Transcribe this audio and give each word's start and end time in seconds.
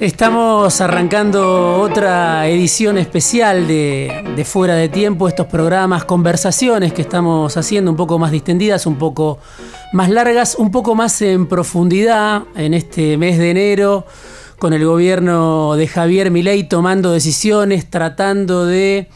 Estamos 0.00 0.80
arrancando 0.80 1.78
otra 1.78 2.48
edición 2.48 2.96
especial 2.96 3.68
de, 3.68 4.46
Fuera 4.46 4.74
de 4.74 4.88
Tiempo, 4.88 5.28
estos 5.28 5.46
programas, 5.46 6.06
conversaciones 6.06 6.94
que 6.94 7.02
estamos 7.02 7.54
haciendo 7.58 7.90
un 7.90 7.98
poco 7.98 8.18
más 8.18 8.32
distendidas, 8.32 8.86
un 8.86 8.96
poco 8.96 9.40
más 9.92 10.08
largas, 10.08 10.54
un 10.54 10.70
poco 10.70 10.94
más 10.94 11.20
en 11.20 11.46
profundidad 11.46 12.44
en 12.56 12.72
este 12.72 13.18
mes 13.18 13.36
de 13.36 13.50
enero, 13.50 14.06
con 14.58 14.72
el 14.72 14.86
gobierno 14.86 15.76
de 15.76 15.86
Javier 15.86 16.30
Milei 16.30 16.64
tomando 16.64 17.12
decisiones, 17.12 17.90
tratando 17.90 18.64
de 18.64 19.06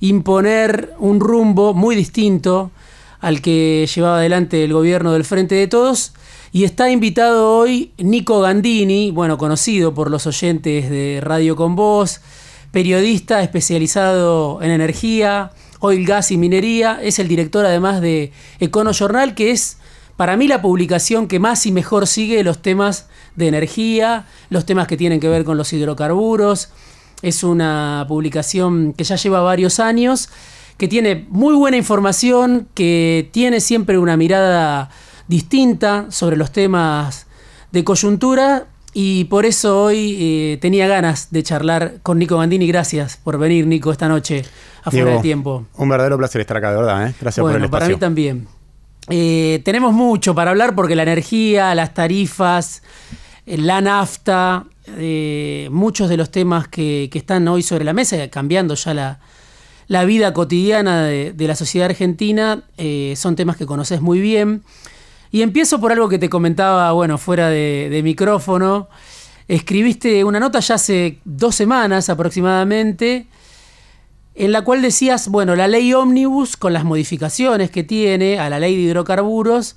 imponer 0.00 0.92
un 0.98 1.20
rumbo 1.20 1.72
muy 1.72 1.94
distinto 1.94 2.72
al 3.20 3.40
que 3.40 3.88
llevaba 3.94 4.18
adelante 4.18 4.64
el 4.64 4.72
gobierno 4.72 5.12
del 5.12 5.24
Frente 5.24 5.54
de 5.54 5.68
Todos 5.68 6.14
y 6.56 6.64
está 6.64 6.88
invitado 6.88 7.54
hoy 7.54 7.92
Nico 7.98 8.40
Gandini, 8.40 9.10
bueno, 9.10 9.36
conocido 9.36 9.92
por 9.92 10.10
los 10.10 10.26
oyentes 10.26 10.88
de 10.88 11.20
Radio 11.20 11.54
con 11.54 11.76
Voz, 11.76 12.22
periodista 12.70 13.42
especializado 13.42 14.62
en 14.62 14.70
energía, 14.70 15.50
oil, 15.80 16.06
gas 16.06 16.30
y 16.30 16.38
minería. 16.38 16.98
Es 17.02 17.18
el 17.18 17.28
director 17.28 17.66
además 17.66 18.00
de 18.00 18.32
Econo 18.58 18.94
Journal, 18.94 19.34
que 19.34 19.50
es 19.50 19.76
para 20.16 20.38
mí 20.38 20.48
la 20.48 20.62
publicación 20.62 21.28
que 21.28 21.38
más 21.38 21.66
y 21.66 21.72
mejor 21.72 22.06
sigue 22.06 22.42
los 22.42 22.62
temas 22.62 23.06
de 23.34 23.48
energía, 23.48 24.24
los 24.48 24.64
temas 24.64 24.86
que 24.86 24.96
tienen 24.96 25.20
que 25.20 25.28
ver 25.28 25.44
con 25.44 25.58
los 25.58 25.70
hidrocarburos. 25.74 26.70
Es 27.20 27.44
una 27.44 28.06
publicación 28.08 28.94
que 28.94 29.04
ya 29.04 29.16
lleva 29.16 29.42
varios 29.42 29.78
años, 29.78 30.30
que 30.78 30.88
tiene 30.88 31.26
muy 31.28 31.54
buena 31.54 31.76
información, 31.76 32.66
que 32.72 33.28
tiene 33.30 33.60
siempre 33.60 33.98
una 33.98 34.16
mirada 34.16 34.88
distinta 35.28 36.06
sobre 36.10 36.36
los 36.36 36.52
temas 36.52 37.26
de 37.72 37.84
coyuntura 37.84 38.66
y 38.98 39.24
por 39.24 39.44
eso 39.44 39.82
hoy 39.82 40.16
eh, 40.18 40.58
tenía 40.58 40.88
ganas 40.88 41.30
de 41.30 41.42
charlar 41.42 41.96
con 42.02 42.18
Nico 42.18 42.38
Bandini. 42.38 42.66
Gracias 42.66 43.18
por 43.18 43.36
venir, 43.36 43.66
Nico, 43.66 43.92
esta 43.92 44.08
noche 44.08 44.42
a 44.84 44.90
Fuera 44.90 45.16
de 45.16 45.18
Tiempo. 45.18 45.66
Un 45.76 45.90
verdadero 45.90 46.16
placer 46.16 46.40
estar 46.40 46.56
acá, 46.56 46.70
de 46.70 46.78
verdad. 46.78 47.08
¿eh? 47.08 47.14
Gracias 47.20 47.44
por 47.44 47.54
el 47.54 47.64
espacio. 47.64 47.70
para 47.70 47.88
mí 47.88 47.96
también. 47.96 48.48
Eh, 49.10 49.60
tenemos 49.66 49.92
mucho 49.92 50.34
para 50.34 50.50
hablar 50.50 50.74
porque 50.74 50.96
la 50.96 51.02
energía, 51.02 51.74
las 51.74 51.92
tarifas, 51.92 52.82
la 53.44 53.82
nafta, 53.82 54.64
muchos 55.70 56.08
de 56.08 56.16
los 56.16 56.30
temas 56.30 56.66
que, 56.66 57.10
están 57.12 57.46
hoy 57.48 57.62
sobre 57.62 57.84
la 57.84 57.92
mesa, 57.92 58.16
cambiando 58.28 58.74
ya 58.76 59.18
la, 59.88 60.04
vida 60.06 60.32
cotidiana 60.32 61.04
de, 61.04 61.34
la 61.36 61.54
sociedad 61.54 61.90
argentina, 61.90 62.62
son 63.14 63.36
temas 63.36 63.58
que 63.58 63.66
conoces 63.66 64.00
muy 64.00 64.20
bien. 64.20 64.62
Y 65.30 65.42
empiezo 65.42 65.80
por 65.80 65.92
algo 65.92 66.08
que 66.08 66.18
te 66.18 66.28
comentaba, 66.28 66.92
bueno, 66.92 67.18
fuera 67.18 67.48
de, 67.48 68.00
micrófono. 68.02 68.88
Escribiste 69.48 70.24
una 70.24 70.40
nota 70.40 70.60
ya 70.60 70.76
hace 70.76 71.18
dos 71.24 71.54
semanas 71.54 72.08
aproximadamente, 72.08 73.26
en 74.34 74.52
la 74.52 74.62
cual 74.62 74.82
decías, 74.82 75.28
bueno, 75.28 75.56
la 75.56 75.68
ley 75.68 75.92
ómnibus, 75.92 76.56
con 76.56 76.72
las 76.72 76.84
modificaciones 76.84 77.70
que 77.70 77.84
tiene 77.84 78.38
a 78.38 78.50
la 78.50 78.58
ley 78.58 78.76
de 78.76 78.82
hidrocarburos, 78.82 79.76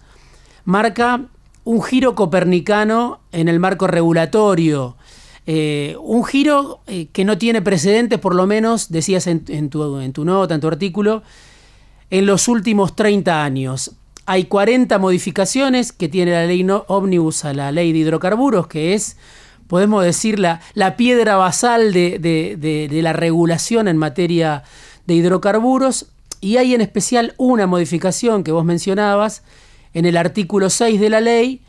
marca 0.66 1.22
un 1.64 1.84
giro 1.84 2.16
copernicano 2.16 3.20
en 3.32 3.48
el 3.48 3.60
marco 3.60 3.88
regulatorio. 3.88 4.98
Eh, 5.46 5.96
un 6.00 6.24
giro 6.26 6.82
eh, 6.88 7.08
que 7.12 7.26
no 7.26 7.38
tiene 7.38 7.62
precedentes, 7.62 8.20
por 8.20 8.36
lo 8.36 8.46
menos, 8.46 8.90
decías 8.90 9.28
en, 9.28 9.70
tu, 9.70 10.00
en 10.00 10.14
tu 10.14 10.26
nota, 10.26 10.54
en 10.54 10.62
tu 10.62 10.68
artículo, 10.68 11.24
en 12.10 12.26
los 12.26 12.48
últimos 12.48 12.96
30 12.96 13.44
años. 13.44 13.96
Hay 14.32 14.44
40 14.44 15.00
modificaciones 15.00 15.92
que 15.92 16.08
tiene 16.08 16.34
la 16.34 16.46
ley 16.46 16.64
no, 16.64 16.86
ómnibus 16.88 17.46
a 17.46 17.54
la 17.56 17.72
ley 17.72 17.92
de 17.92 17.98
hidrocarburos, 17.98 18.68
que 18.68 18.94
es, 18.94 19.18
podemos 19.66 20.04
decir, 20.04 20.38
la, 20.38 20.62
piedra 20.98 21.36
basal 21.36 21.92
de, 21.92 22.90
la 23.02 23.14
regulación 23.14 23.88
en 23.88 23.98
materia 23.98 24.62
de 25.08 25.16
hidrocarburos. 25.16 26.12
Y 26.42 26.58
hay 26.58 26.76
en 26.76 26.82
especial 26.82 27.34
una 27.38 27.66
modificación 27.66 28.44
que 28.44 28.52
vos 28.52 28.64
mencionabas 28.64 29.42
en 29.96 30.06
el 30.06 30.16
artículo 30.16 30.70
6 30.70 31.00
de 31.02 31.10
la 31.10 31.22
ley, 31.22 31.64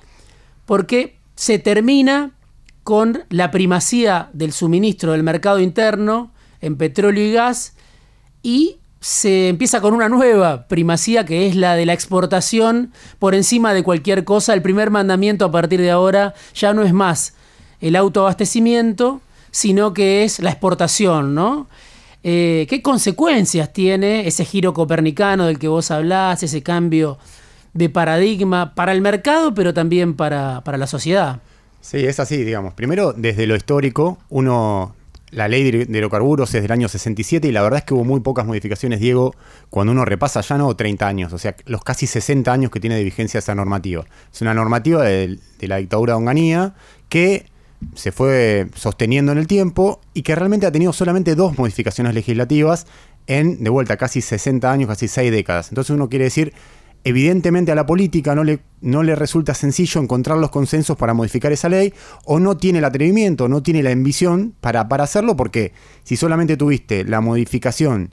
porque 0.66 1.16
se 1.36 1.58
termina 1.58 2.32
con 2.84 3.24
la 3.30 3.50
primacía 3.50 4.28
del 4.34 4.52
suministro 4.52 5.12
del 5.12 5.22
mercado 5.22 5.60
interno 5.60 6.30
en 6.60 6.76
petróleo 6.76 7.24
y 7.24 7.32
gas 7.32 7.72
y 8.42 8.79
se 9.00 9.48
empieza 9.48 9.80
con 9.80 9.94
una 9.94 10.10
nueva 10.10 10.68
primacía 10.68 11.24
que 11.24 11.46
es 11.46 11.56
la 11.56 11.74
de 11.74 11.86
la 11.86 11.94
exportación 11.94 12.92
por 13.18 13.34
encima 13.34 13.72
de 13.72 13.82
cualquier 13.82 14.24
cosa. 14.24 14.52
El 14.52 14.62
primer 14.62 14.90
mandamiento 14.90 15.46
a 15.46 15.50
partir 15.50 15.80
de 15.80 15.90
ahora 15.90 16.34
ya 16.54 16.74
no 16.74 16.82
es 16.82 16.92
más 16.92 17.34
el 17.80 17.96
autoabastecimiento, 17.96 19.22
sino 19.50 19.94
que 19.94 20.24
es 20.24 20.38
la 20.40 20.50
exportación, 20.50 21.34
¿no? 21.34 21.66
Eh, 22.22 22.66
¿Qué 22.68 22.82
consecuencias 22.82 23.72
tiene 23.72 24.26
ese 24.26 24.44
giro 24.44 24.74
copernicano 24.74 25.46
del 25.46 25.58
que 25.58 25.68
vos 25.68 25.90
hablás, 25.90 26.42
ese 26.42 26.62
cambio 26.62 27.18
de 27.72 27.88
paradigma 27.88 28.74
para 28.74 28.92
el 28.92 29.00
mercado, 29.00 29.54
pero 29.54 29.72
también 29.72 30.14
para, 30.14 30.60
para 30.62 30.76
la 30.76 30.86
sociedad? 30.86 31.40
Sí, 31.80 32.04
es 32.04 32.20
así, 32.20 32.44
digamos. 32.44 32.74
Primero, 32.74 33.14
desde 33.14 33.46
lo 33.46 33.56
histórico, 33.56 34.18
uno 34.28 34.94
la 35.30 35.48
ley 35.48 35.70
de 35.70 35.98
hidrocarburos 35.98 36.54
es 36.54 36.62
del 36.62 36.72
año 36.72 36.88
67 36.88 37.46
y 37.46 37.52
la 37.52 37.62
verdad 37.62 37.78
es 37.78 37.84
que 37.84 37.94
hubo 37.94 38.04
muy 38.04 38.20
pocas 38.20 38.46
modificaciones, 38.46 39.00
Diego, 39.00 39.34
cuando 39.68 39.92
uno 39.92 40.04
repasa 40.04 40.40
ya 40.40 40.58
no 40.58 40.74
30 40.74 41.06
años, 41.06 41.32
o 41.32 41.38
sea, 41.38 41.54
los 41.66 41.82
casi 41.82 42.06
60 42.06 42.52
años 42.52 42.70
que 42.70 42.80
tiene 42.80 42.96
de 42.96 43.04
vigencia 43.04 43.38
esa 43.38 43.54
normativa. 43.54 44.04
Es 44.32 44.40
una 44.42 44.54
normativa 44.54 45.04
de, 45.04 45.38
la 45.60 45.76
dictadura 45.76 46.14
de 46.14 46.18
Onganía 46.18 46.74
que 47.08 47.46
se 47.94 48.12
fue 48.12 48.68
sosteniendo 48.74 49.32
en 49.32 49.38
el 49.38 49.46
tiempo 49.46 50.00
y 50.12 50.22
que 50.22 50.34
realmente 50.34 50.66
ha 50.66 50.72
tenido 50.72 50.92
solamente 50.92 51.34
dos 51.34 51.56
modificaciones 51.58 52.14
legislativas 52.14 52.86
en, 53.26 53.62
de 53.62 53.70
vuelta, 53.70 53.96
casi 53.96 54.20
60 54.20 54.70
años, 54.70 54.88
casi 54.88 55.08
6 55.08 55.30
décadas. 55.30 55.68
Entonces 55.70 55.90
uno 55.94 56.08
quiere 56.08 56.24
decir 56.24 56.52
evidentemente 57.04 57.72
a 57.72 57.74
la 57.74 57.86
política 57.86 58.34
no 58.34 58.44
le, 58.44 58.60
no 58.80 59.02
le 59.02 59.14
resulta 59.14 59.54
sencillo 59.54 60.00
encontrar 60.00 60.38
los 60.38 60.50
consensos 60.50 60.96
para 60.96 61.14
modificar 61.14 61.52
esa 61.52 61.68
ley 61.68 61.92
o 62.24 62.40
no 62.40 62.56
tiene 62.56 62.78
el 62.78 62.84
atrevimiento, 62.84 63.48
no 63.48 63.62
tiene 63.62 63.82
la 63.82 63.90
ambición 63.90 64.54
para, 64.60 64.88
para 64.88 65.04
hacerlo 65.04 65.36
porque 65.36 65.72
si 66.02 66.16
solamente 66.16 66.56
tuviste 66.56 67.04
la 67.04 67.20
modificación 67.20 68.10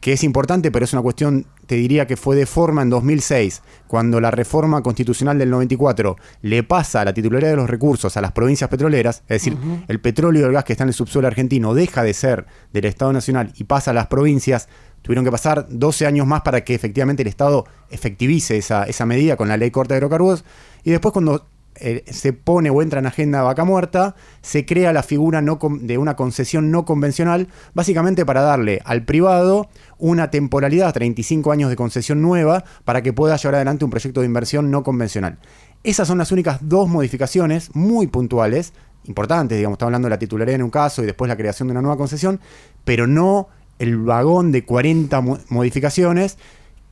que 0.00 0.12
es 0.12 0.22
importante, 0.22 0.70
pero 0.70 0.84
es 0.84 0.92
una 0.92 1.02
cuestión, 1.02 1.46
te 1.66 1.74
diría 1.74 2.06
que 2.06 2.16
fue 2.16 2.36
de 2.36 2.46
forma 2.46 2.82
en 2.82 2.90
2006, 2.90 3.62
cuando 3.86 4.20
la 4.20 4.30
reforma 4.30 4.82
constitucional 4.82 5.38
del 5.38 5.50
94 5.50 6.16
le 6.42 6.62
pasa 6.62 7.04
la 7.04 7.14
titularidad 7.14 7.50
de 7.50 7.56
los 7.56 7.70
recursos 7.70 8.16
a 8.16 8.20
las 8.20 8.32
provincias 8.32 8.70
petroleras, 8.70 9.22
es 9.22 9.42
decir, 9.42 9.56
el 9.88 10.00
petróleo 10.00 10.42
y 10.42 10.44
el 10.44 10.52
gas 10.52 10.64
que 10.64 10.72
está 10.74 10.84
en 10.84 10.88
el 10.88 10.94
subsuelo 10.94 11.28
argentino 11.28 11.74
deja 11.74 12.02
de 12.02 12.14
ser 12.14 12.46
del 12.72 12.84
Estado 12.84 13.12
Nacional 13.12 13.52
y 13.56 13.64
pasa 13.64 13.90
a 13.90 13.94
las 13.94 14.06
provincias, 14.06 14.68
Tuvieron 15.06 15.24
que 15.24 15.30
pasar 15.30 15.68
12 15.70 16.04
años 16.04 16.26
más 16.26 16.42
para 16.42 16.64
que 16.64 16.74
efectivamente 16.74 17.22
el 17.22 17.28
Estado 17.28 17.64
efectivice 17.90 18.56
esa, 18.56 19.06
medida 19.06 19.36
con 19.36 19.46
la 19.46 19.56
ley 19.56 19.70
corta 19.70 19.94
de 19.94 19.98
hidrocarburos. 19.98 20.44
Y 20.82 20.90
después 20.90 21.12
cuando 21.12 21.46
eh, 21.80 22.04
se 22.10 22.32
pone 22.32 22.70
o 22.70 22.82
entra 22.82 23.00
en 23.00 23.06
agenda 23.06 23.42
vaca 23.42 23.64
muerta, 23.64 24.14
se 24.42 24.64
crea 24.64 24.92
la 24.92 25.02
figura 25.02 25.42
de 25.42 25.98
una 25.98 26.16
concesión 26.16 26.70
no 26.70 26.84
convencional, 26.84 27.48
básicamente 27.74 28.24
para 28.24 28.42
darle 28.42 28.80
al 28.84 29.04
privado 29.04 29.68
una 29.98 30.30
temporalidad, 30.30 30.92
35 30.92 31.52
años 31.52 31.70
de 31.70 31.76
concesión 31.76 32.22
nueva, 32.22 32.64
para 32.84 33.02
que 33.02 33.12
pueda 33.12 33.36
llevar 33.36 33.56
adelante 33.56 33.84
un 33.84 33.90
proyecto 33.90 34.20
de 34.20 34.26
inversión 34.26 34.70
no 34.70 34.82
convencional. 34.82 35.38
Esas 35.82 36.08
son 36.08 36.18
las 36.18 36.32
únicas 36.32 36.58
dos 36.62 36.88
modificaciones 36.88 37.74
muy 37.74 38.06
puntuales, 38.06 38.72
importantes, 39.04 39.56
digamos, 39.56 39.76
estamos 39.76 39.90
hablando 39.90 40.06
de 40.06 40.10
la 40.10 40.18
titularidad 40.18 40.56
en 40.56 40.62
un 40.62 40.70
caso 40.70 41.02
y 41.02 41.06
después 41.06 41.28
la 41.28 41.36
creación 41.36 41.68
de 41.68 41.72
una 41.72 41.82
nueva 41.82 41.96
concesión, 41.96 42.40
pero 42.84 43.06
no 43.06 43.48
el 43.78 43.98
vagón 43.98 44.52
de 44.52 44.64
40 44.64 45.20
modificaciones 45.48 46.38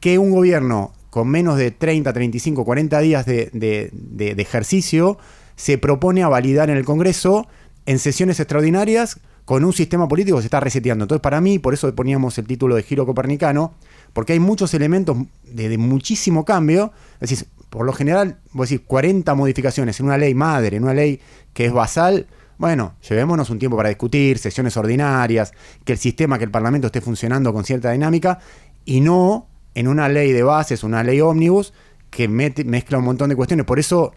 que 0.00 0.18
un 0.18 0.30
gobierno 0.30 0.92
con 1.14 1.28
menos 1.28 1.56
de 1.56 1.70
30, 1.70 2.12
35, 2.12 2.64
40 2.64 2.98
días 2.98 3.24
de, 3.24 4.34
ejercicio 4.36 5.16
se 5.54 5.78
propone 5.78 6.24
a 6.24 6.28
validar 6.28 6.70
en 6.70 6.76
el 6.76 6.84
Congreso 6.84 7.46
en 7.86 8.00
sesiones 8.00 8.40
extraordinarias 8.40 9.20
con 9.44 9.64
un 9.64 9.72
sistema 9.72 10.08
político 10.08 10.38
que 10.38 10.42
se 10.42 10.48
está 10.48 10.58
reseteando. 10.58 11.04
Entonces, 11.04 11.22
para 11.22 11.40
mí, 11.40 11.60
por 11.60 11.72
eso 11.72 11.94
poníamos 11.94 12.36
el 12.38 12.48
título 12.48 12.74
de 12.74 12.82
giro 12.82 13.06
copernicano, 13.06 13.74
porque 14.12 14.32
hay 14.32 14.40
muchos 14.40 14.74
elementos 14.74 15.16
de, 15.44 15.78
muchísimo 15.78 16.44
cambio. 16.44 16.90
Es 17.20 17.30
decir, 17.30 17.46
por 17.70 17.86
lo 17.86 17.92
general, 17.92 18.38
voy 18.50 18.64
a 18.64 18.66
decir, 18.66 18.82
40 18.84 19.36
modificaciones 19.36 20.00
en 20.00 20.06
una 20.06 20.18
ley 20.18 20.34
madre, 20.34 20.78
en 20.78 20.82
una 20.82 20.94
ley 20.94 21.20
que 21.52 21.66
es 21.66 21.72
basal, 21.72 22.26
bueno, 22.58 22.96
llevémonos 23.08 23.50
un 23.50 23.60
tiempo 23.60 23.76
para 23.76 23.88
discutir, 23.88 24.38
sesiones 24.38 24.76
ordinarias, 24.76 25.52
que 25.84 25.92
el 25.92 25.98
sistema, 26.00 26.38
que 26.38 26.44
el 26.44 26.50
Parlamento 26.50 26.88
esté 26.88 27.00
funcionando 27.00 27.52
con 27.52 27.64
cierta 27.64 27.92
dinámica 27.92 28.40
y 28.84 29.00
no 29.00 29.46
en 29.74 29.88
una 29.88 30.08
ley 30.08 30.32
de 30.32 30.42
bases, 30.42 30.84
una 30.84 31.02
ley 31.02 31.20
ómnibus, 31.20 31.72
que 32.10 32.28
mezcla 32.28 32.98
un 32.98 33.04
montón 33.04 33.28
de 33.30 33.36
cuestiones. 33.36 33.66
Por 33.66 33.78
eso 33.78 34.12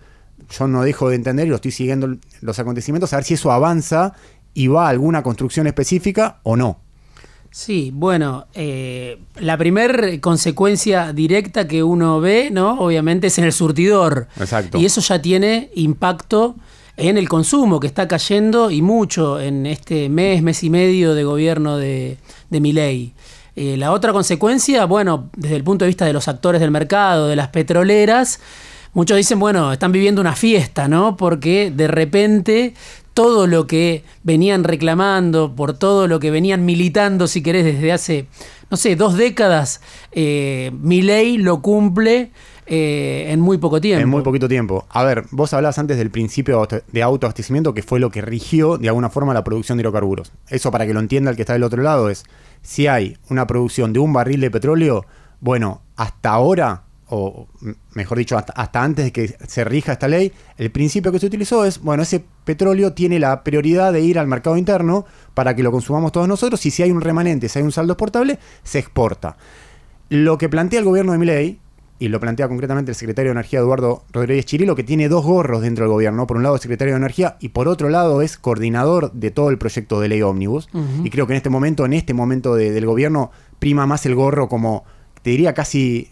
yo 0.50 0.68
no 0.68 0.84
dejo 0.84 1.10
de 1.10 1.16
entender 1.16 1.48
y 1.48 1.50
lo 1.50 1.56
estoy 1.56 1.72
siguiendo 1.72 2.16
los 2.42 2.60
acontecimientos, 2.60 3.14
a 3.14 3.18
ver 3.18 3.26
si 3.26 3.34
eso 3.34 3.52
avanza 3.52 4.14
y 4.54 4.68
va 4.68 4.88
a 4.88 4.90
alguna 4.90 5.24
construcción 5.24 5.68
específica 5.68 6.40
o 6.44 6.56
no. 6.56 6.80
Sí, 7.50 7.92
bueno, 7.94 8.46
eh, 8.54 9.20
la 9.38 9.58
primera 9.58 10.20
consecuencia 10.20 11.14
directa 11.14 11.68
que 11.68 11.82
uno 11.82 12.20
ve, 12.20 12.50
¿no? 12.52 12.80
Obviamente 12.80 13.28
es 13.28 13.38
en 13.38 13.46
el 13.46 13.54
surtidor. 13.54 14.28
Exacto. 14.40 14.78
Y 14.78 14.86
eso 14.86 15.02
ya 15.02 15.22
tiene 15.22 15.72
impacto 15.76 16.56
en 16.98 17.18
el 17.18 17.30
consumo 17.30 17.80
que 17.80 17.88
está 17.88 18.08
cayendo 18.08 18.70
y 18.70 18.82
mucho 18.82 19.40
en 19.40 19.66
este 19.66 20.10
mes, 20.10 20.42
mes 20.42 20.64
y 20.64 20.70
medio 20.70 21.14
de 21.16 21.24
gobierno 21.24 21.78
de, 21.78 22.18
de 22.50 22.60
Miley. 22.60 23.14
Eh, 23.60 23.76
la 23.76 23.92
otra 23.92 24.14
consecuencia, 24.14 24.86
bueno, 24.86 25.32
desde 25.36 25.56
el 25.56 25.64
punto 25.64 25.84
de 25.84 25.88
vista 25.90 26.06
de 26.06 26.14
los 26.14 26.28
actores 26.28 26.62
del 26.62 26.70
mercado, 26.70 27.28
de 27.28 27.36
las 27.36 27.48
petroleras, 27.48 28.40
muchos 28.94 29.18
dicen, 29.18 29.40
bueno, 29.40 29.74
están 29.74 29.92
viviendo 29.92 30.22
una 30.22 30.36
fiesta, 30.36 30.88
¿no? 30.88 31.18
Porque 31.18 31.72
de 31.76 31.88
repente 31.88 32.76
todo 33.16 33.48
lo 33.48 33.66
que 33.66 34.04
venían 34.22 34.64
reclamando, 34.64 35.56
por 35.56 35.74
todo 35.74 36.08
lo 36.08 36.20
que 36.20 36.30
venían 36.30 36.66
militando, 36.66 37.26
si 37.26 37.42
querés, 37.42 37.66
desde 37.66 37.92
hace, 37.92 38.28
no 38.70 38.78
sé, 38.78 38.96
dos 38.96 39.18
décadas, 39.18 39.82
eh, 40.12 40.70
mi 40.80 41.02
ley 41.02 41.40
lo 41.40 41.64
cumple 41.64 42.30
eh, 42.68 43.28
en 43.30 43.40
muy 43.40 43.58
poco 43.58 43.80
tiempo. 43.80 44.02
En 44.02 44.10
muy 44.10 44.24
poquito 44.24 44.48
tiempo. 44.48 44.86
A 44.90 45.04
ver, 45.04 45.24
vos 45.32 45.54
hablabas 45.54 45.80
antes 45.80 45.98
del 45.98 46.12
principio 46.12 46.68
de 46.92 47.04
autoabastecimiento, 47.04 47.74
que 47.74 47.84
fue 47.84 48.00
lo 48.00 48.10
que 48.10 48.22
rigió 48.22 48.78
de 48.78 48.90
alguna 48.90 49.10
forma 49.10 49.34
la 49.34 49.44
producción 49.44 49.78
de 49.78 49.84
hidrocarburos. 49.84 50.34
Eso 50.50 50.70
para 50.72 50.86
que 50.86 50.94
lo 50.94 51.00
entienda 51.00 51.32
el 51.32 51.38
que 51.38 51.44
está 51.44 51.54
del 51.54 51.64
otro 51.64 51.82
lado 51.82 52.10
es, 52.10 52.26
si 52.62 52.88
hay 52.88 53.18
una 53.30 53.48
producción 53.48 53.94
de 53.94 54.00
un 54.00 54.12
barril 54.12 54.42
de 54.42 54.52
petróleo, 54.52 55.06
bueno, 55.40 55.82
hasta 55.96 56.32
ahora 56.32 56.84
o 57.10 57.48
mejor 57.94 58.18
dicho, 58.18 58.38
hasta, 58.38 58.84
antes 58.84 59.06
de 59.06 59.12
que 59.12 59.36
se 59.48 59.64
rija 59.64 59.94
esta 59.94 60.10
ley, 60.10 60.34
el 60.58 60.72
principio 60.72 61.12
que 61.12 61.20
se 61.20 61.28
utilizó 61.28 61.64
es, 61.64 61.80
bueno, 61.80 62.04
ese 62.04 62.26
petróleo 62.44 62.94
tiene 62.94 63.18
la 63.18 63.44
prioridad 63.44 63.94
de 63.94 64.02
ir 64.02 64.20
al 64.20 64.28
mercado 64.28 64.58
interno 64.58 65.06
para 65.34 65.56
que 65.56 65.64
lo 65.64 65.72
consumamos 65.72 66.12
todos 66.12 66.28
nosotros 66.28 66.66
y 66.66 66.72
si 66.72 66.84
hay 66.84 66.92
un 66.92 67.02
remanente, 67.02 67.48
si 67.48 67.60
hay 67.60 67.66
un 67.66 67.72
saldo 67.72 67.94
exportable, 67.94 68.40
se 68.64 68.80
exporta. 68.80 69.38
Lo 70.10 70.38
que 70.38 70.50
plantea 70.50 70.80
el 70.80 70.86
gobierno 70.86 71.14
de 71.14 71.18
Miley, 71.18 71.60
y 72.00 72.10
lo 72.10 72.20
plantea 72.20 72.48
concretamente 72.48 72.92
el 72.92 72.96
secretario 72.96 73.30
de 73.30 73.34
Energía 73.34 73.60
Eduardo 73.60 74.04
Rodríguez 74.12 74.46
Chirilo, 74.46 74.76
que 74.76 74.84
tiene 74.84 75.10
dos 75.10 75.26
gorros 75.26 75.62
dentro 75.62 75.86
del 75.86 75.92
gobierno, 75.92 76.28
por 76.28 76.38
un 76.38 76.44
lado 76.44 76.56
es 76.56 76.62
secretario 76.62 76.94
de 76.94 77.00
Energía 77.00 77.38
y 77.40 77.50
por 77.50 77.68
otro 77.68 77.90
lado 77.90 78.22
es 78.22 78.38
coordinador 78.38 79.12
de 79.14 79.32
todo 79.32 79.50
el 79.50 79.58
proyecto 79.58 80.00
de 80.00 80.08
ley 80.08 80.22
Omnibus, 80.22 80.70
y 81.04 81.10
creo 81.10 81.28
que 81.28 81.34
en 81.34 81.38
este 81.38 81.50
momento, 81.50 81.86
en 81.86 81.94
este 81.94 82.14
momento 82.14 82.56
del 82.56 82.86
gobierno, 82.86 83.32
prima 83.60 83.86
más 83.88 84.06
el 84.06 84.16
gorro 84.16 84.48
como, 84.48 84.84
te 85.24 85.32
diría 85.32 85.54
casi 85.54 86.10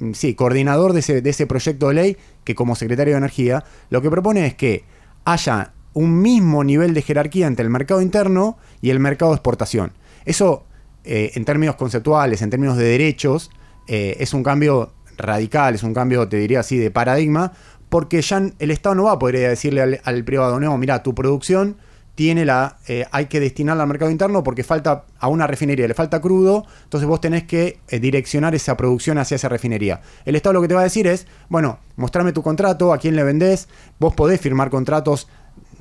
Mm, 0.00 0.12
sí, 0.12 0.34
coordinador 0.34 0.92
de 0.92 1.00
ese, 1.00 1.46
proyecto 1.46 1.88
de 1.88 1.94
ley 1.94 2.16
que 2.44 2.54
como 2.54 2.74
secretario 2.74 3.14
de 3.14 3.18
Energía. 3.18 3.64
Lo 3.90 4.02
que 4.02 4.10
propone 4.10 4.46
es 4.46 4.54
que 4.54 4.84
haya 5.24 5.72
un 5.92 6.20
mismo 6.20 6.64
nivel 6.64 6.94
de 6.94 7.02
jerarquía 7.02 7.46
entre 7.46 7.64
el 7.64 7.70
mercado 7.70 8.02
interno 8.02 8.58
y 8.82 8.90
el 8.90 9.00
mercado 9.00 9.30
de 9.30 9.36
exportación. 9.36 9.92
Eso, 10.24 10.64
eh, 11.04 11.32
en 11.34 11.44
términos 11.44 11.76
conceptuales, 11.76 12.42
en 12.42 12.50
términos 12.50 12.76
de 12.76 12.84
derechos, 12.84 13.50
eh, 13.86 14.16
es 14.18 14.34
un 14.34 14.42
cambio 14.42 14.92
radical, 15.16 15.74
es 15.74 15.82
un 15.82 15.94
cambio, 15.94 16.28
te 16.28 16.36
diría 16.36 16.60
así, 16.60 16.78
de 16.78 16.90
paradigma, 16.90 17.52
porque 17.88 18.22
ya 18.22 18.42
el 18.58 18.70
Estado 18.70 18.94
no 18.94 19.04
va 19.04 19.12
a 19.12 19.18
poder 19.18 19.48
decirle 19.48 20.00
al, 20.02 20.24
privado, 20.24 20.58
no, 20.60 20.76
mira, 20.78 21.02
tu 21.02 21.14
producción 21.14 21.76
tiene 22.14 22.44
la, 22.44 22.78
eh, 22.86 23.06
hay 23.10 23.26
que 23.26 23.40
destinarla 23.40 23.82
al 23.82 23.88
mercado 23.88 24.10
interno 24.10 24.44
porque 24.44 24.62
falta 24.62 25.04
a 25.18 25.28
una 25.28 25.46
refinería, 25.46 25.88
le 25.88 25.94
falta 25.94 26.20
crudo, 26.20 26.64
entonces 26.84 27.08
vos 27.08 27.20
tenés 27.20 27.44
que 27.44 27.80
eh, 27.88 27.98
direccionar 27.98 28.54
esa 28.54 28.76
producción 28.76 29.18
hacia 29.18 29.34
esa 29.34 29.48
refinería. 29.48 30.00
El 30.24 30.36
Estado 30.36 30.54
lo 30.54 30.62
que 30.62 30.68
te 30.68 30.74
va 30.74 30.80
a 30.80 30.84
decir 30.84 31.06
es, 31.06 31.26
bueno, 31.48 31.78
mostrame 31.96 32.32
tu 32.32 32.42
contrato, 32.42 32.92
a 32.92 32.98
quién 32.98 33.16
le 33.16 33.24
vendés, 33.24 33.68
vos 33.98 34.14
podés 34.14 34.40
firmar 34.40 34.70
contratos 34.70 35.28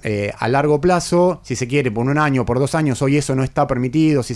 eh, 0.03 0.33
a 0.37 0.47
largo 0.47 0.81
plazo, 0.81 1.39
si 1.43 1.55
se 1.55 1.67
quiere, 1.67 1.89
por 1.89 2.05
un 2.05 2.17
año, 2.17 2.45
por 2.45 2.59
dos 2.59 2.75
años, 2.75 3.01
hoy 3.01 3.17
eso 3.17 3.35
no 3.35 3.43
está 3.43 3.65
permitido, 3.67 4.21
si, 4.21 4.35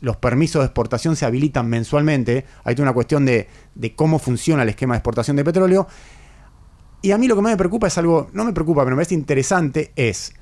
los 0.00 0.16
permisos 0.16 0.60
de 0.60 0.66
exportación 0.66 1.16
se 1.16 1.26
habilitan 1.26 1.68
mensualmente, 1.68 2.44
hay 2.64 2.76
una 2.78 2.92
cuestión 2.92 3.24
de, 3.24 3.48
de 3.74 3.94
cómo 3.94 4.18
funciona 4.18 4.62
el 4.62 4.68
esquema 4.68 4.94
de 4.94 4.98
exportación 4.98 5.36
de 5.36 5.44
petróleo. 5.44 5.86
Y 7.02 7.12
a 7.12 7.18
mí 7.18 7.26
lo 7.26 7.34
que 7.34 7.42
más 7.42 7.52
me 7.52 7.56
preocupa 7.56 7.86
es 7.86 7.98
algo, 7.98 8.28
no 8.32 8.44
me 8.44 8.52
preocupa, 8.52 8.84
pero 8.84 8.94
me 8.94 9.00
parece 9.00 9.14
interesante, 9.14 9.92
es 9.96 10.34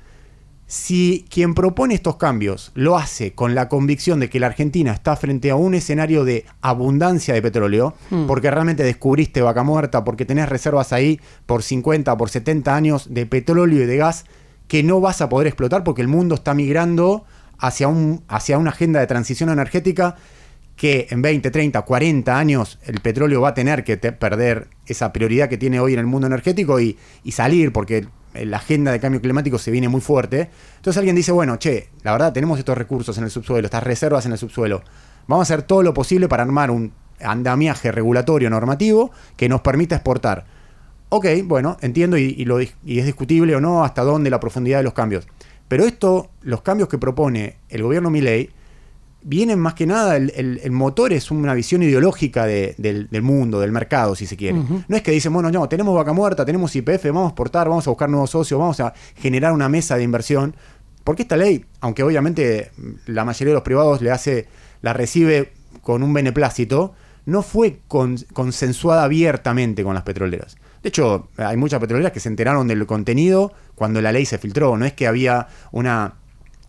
si 0.69 1.25
quien 1.31 1.55
propone 1.55 1.95
estos 1.95 2.17
cambios 2.17 2.71
lo 2.75 2.95
hace 2.95 3.33
con 3.33 3.55
la 3.55 3.67
convicción 3.67 4.19
de 4.19 4.29
que 4.29 4.39
la 4.39 4.45
Argentina 4.45 4.93
está 4.93 5.15
frente 5.15 5.49
a 5.49 5.55
un 5.55 5.73
escenario 5.73 6.23
de 6.25 6.45
abundancia 6.61 7.33
de 7.33 7.41
petróleo, 7.41 7.95
hmm. 8.11 8.27
porque 8.27 8.51
realmente 8.51 8.83
descubriste 8.83 9.41
vaca 9.41 9.63
muerta, 9.63 10.03
porque 10.03 10.25
tenés 10.25 10.47
reservas 10.47 10.93
ahí 10.93 11.19
por 11.47 11.63
50, 11.63 12.15
por 12.15 12.29
70 12.29 12.75
años 12.75 13.07
de 13.11 13.25
petróleo 13.25 13.81
y 13.81 13.87
de 13.87 13.97
gas 13.97 14.25
que 14.67 14.83
no 14.83 15.01
vas 15.01 15.21
a 15.21 15.27
poder 15.27 15.47
explotar 15.47 15.83
porque 15.83 16.03
el 16.03 16.07
mundo 16.07 16.35
está 16.35 16.53
migrando 16.53 17.25
hacia, 17.57 17.87
un, 17.87 18.23
hacia 18.27 18.59
una 18.59 18.69
agenda 18.69 18.99
de 18.99 19.07
transición 19.07 19.49
energética 19.49 20.17
que 20.75 21.07
en 21.09 21.23
20, 21.23 21.49
30, 21.49 21.81
40 21.81 22.37
años 22.37 22.77
el 22.85 23.01
petróleo 23.01 23.41
va 23.41 23.49
a 23.49 23.53
tener 23.55 23.83
que 23.83 23.97
perder 23.97 24.67
esa 24.85 25.11
prioridad 25.11 25.49
que 25.49 25.57
tiene 25.57 25.79
hoy 25.79 25.93
en 25.93 25.99
el 25.99 26.05
mundo 26.05 26.27
energético 26.27 26.79
y, 26.79 26.95
y 27.23 27.31
salir, 27.31 27.73
porque 27.73 28.07
la 28.33 28.57
agenda 28.57 28.91
de 28.91 28.99
cambio 28.99 29.21
climático 29.21 29.57
se 29.57 29.71
viene 29.71 29.89
muy 29.89 30.01
fuerte. 30.01 30.49
Entonces 30.77 30.97
alguien 30.97 31.15
dice, 31.15 31.31
bueno, 31.31 31.57
che, 31.57 31.89
la 32.03 32.11
verdad 32.11 32.33
tenemos 32.33 32.59
estos 32.59 32.77
recursos 32.77 33.17
en 33.17 33.23
el 33.23 33.31
subsuelo, 33.31 33.65
estas 33.65 33.83
reservas 33.83 34.25
en 34.25 34.31
el 34.31 34.37
subsuelo. 34.37 34.81
Vamos 35.27 35.49
a 35.49 35.53
hacer 35.53 35.63
todo 35.65 35.83
lo 35.83 35.93
posible 35.93 36.27
para 36.27 36.43
armar 36.43 36.71
un 36.71 36.91
andamiaje 37.21 37.91
regulatorio 37.91 38.49
normativo 38.49 39.11
que 39.35 39.49
nos 39.49 39.61
permita 39.61 39.95
exportar. 39.95 40.45
Ok, 41.09 41.25
bueno, 41.45 41.77
entiendo 41.81 42.17
y 42.17 42.45
es 42.85 43.05
discutible 43.05 43.55
o 43.55 43.61
no 43.61 43.83
hasta 43.83 44.03
dónde 44.03 44.29
la 44.29 44.39
profundidad 44.39 44.77
de 44.77 44.83
los 44.83 44.93
cambios. 44.93 45.27
Pero 45.67 45.85
esto, 45.85 46.29
los 46.41 46.61
cambios 46.61 46.89
que 46.89 46.97
propone 46.97 47.57
el 47.69 47.83
gobierno 47.83 48.09
Milley, 48.09 48.49
vienen 49.21 49.59
más 49.59 49.73
que 49.73 49.85
nada, 49.85 50.15
el, 50.15 50.71
motor 50.71 51.13
es 51.13 51.31
una 51.31 51.53
visión 51.53 51.83
ideológica 51.83 52.45
del, 52.45 53.07
mundo, 53.21 53.59
del 53.59 53.71
mercado, 53.71 54.15
si 54.15 54.25
se 54.25 54.37
quiere. 54.37 54.59
No 54.87 54.95
es 54.95 55.01
que 55.01 55.11
dicen, 55.11 55.33
bueno, 55.33 55.51
no, 55.51 55.67
tenemos 55.67 55.95
vaca 55.95 56.13
muerta, 56.13 56.45
tenemos 56.45 56.75
IPF, 56.75 57.05
vamos 57.07 57.25
a 57.25 57.29
exportar, 57.29 57.67
vamos 57.67 57.87
a 57.87 57.91
buscar 57.91 58.09
nuevos 58.09 58.29
socios, 58.29 58.59
vamos 58.59 58.79
a 58.79 58.93
generar 59.15 59.53
una 59.53 59.69
mesa 59.69 59.97
de 59.97 60.03
inversión. 60.03 60.55
Porque 61.03 61.23
esta 61.23 61.37
ley, 61.37 61.65
aunque 61.81 62.03
obviamente 62.03 62.71
la 63.07 63.25
mayoría 63.25 63.51
de 63.51 63.55
los 63.55 63.63
privados 63.63 64.01
le 64.01 64.11
hace, 64.11 64.47
la 64.81 64.93
recibe 64.93 65.53
con 65.81 66.03
un 66.03 66.13
beneplácito, 66.13 66.93
no 67.25 67.41
fue 67.41 67.79
consensuada 67.87 69.03
abiertamente 69.03 69.83
con 69.83 69.93
las 69.93 70.03
petroleras. 70.03 70.57
De 70.81 70.89
hecho, 70.89 71.29
hay 71.37 71.57
muchas 71.57 71.79
petroleras 71.79 72.11
que 72.11 72.19
se 72.19 72.29
enteraron 72.29 72.67
del 72.67 72.85
contenido 72.85 73.53
cuando 73.75 74.01
la 74.01 74.11
ley 74.11 74.25
se 74.25 74.37
filtró. 74.37 74.77
No 74.77 74.85
es 74.85 74.93
que 74.93 75.07
había 75.07 75.47
una 75.71 76.15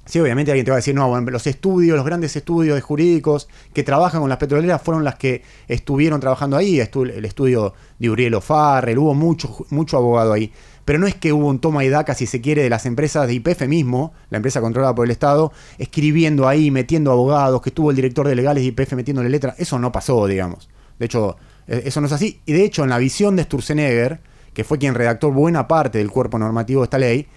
Sí, 0.06 0.18
obviamente 0.18 0.50
alguien 0.50 0.64
te 0.64 0.70
va 0.70 0.76
a 0.76 0.78
decir, 0.78 0.94
no, 0.94 1.20
los 1.20 1.46
estudios, 1.46 1.96
los 1.96 2.04
grandes 2.04 2.34
estudios 2.34 2.82
jurídicos 2.82 3.48
que 3.72 3.84
trabajan 3.84 4.20
con 4.20 4.28
las 4.28 4.38
petroleras 4.38 4.82
fueron 4.82 5.04
las 5.04 5.14
que 5.14 5.42
estuvieron 5.68 6.20
trabajando 6.20 6.56
ahí, 6.56 6.80
el 6.80 7.24
estudio 7.24 7.74
de 7.98 8.10
Uriel 8.10 8.34
O'Farrell, 8.34 8.98
hubo 8.98 9.14
mucho, 9.14 9.66
mucho 9.70 9.98
abogado 9.98 10.32
ahí. 10.32 10.52
Pero 10.84 10.98
no 10.98 11.06
es 11.06 11.14
que 11.14 11.32
hubo 11.32 11.46
un 11.46 11.60
toma 11.60 11.84
y 11.84 11.88
daca, 11.88 12.14
si 12.14 12.26
se 12.26 12.40
quiere, 12.40 12.62
de 12.64 12.70
las 12.70 12.86
empresas 12.86 13.28
de 13.28 13.34
IPF 13.34 13.68
mismo, 13.68 14.12
la 14.30 14.38
empresa 14.38 14.60
controlada 14.60 14.94
por 14.94 15.04
el 15.04 15.12
Estado, 15.12 15.52
escribiendo 15.78 16.48
ahí, 16.48 16.72
metiendo 16.72 17.12
abogados, 17.12 17.62
que 17.62 17.68
estuvo 17.68 17.90
el 17.90 17.96
director 17.96 18.26
de 18.26 18.34
legales 18.34 18.64
de 18.64 18.68
IPF 18.68 18.94
metiéndole 18.94 19.28
letra. 19.28 19.54
Eso 19.58 19.78
no 19.78 19.92
pasó, 19.92 20.26
digamos. 20.26 20.68
De 20.98 21.06
hecho, 21.06 21.36
e, 21.68 21.82
eso 21.84 22.00
no 22.00 22.08
es 22.08 22.12
así. 22.12 22.40
Y 22.46 22.52
de 22.54 22.64
hecho, 22.64 22.82
en 22.82 22.90
la 22.90 22.98
visión 22.98 23.36
de 23.36 23.44
Sturzenegger, 23.44 24.20
que 24.52 24.64
fue 24.64 24.78
quien 24.78 24.94
redactó 24.94 25.30
buena 25.30 25.68
parte 25.68 25.98
del 25.98 26.10
cuerpo 26.10 26.38
normativo 26.38 26.80
de 26.80 26.84
esta 26.86 26.98
ley, 26.98 27.28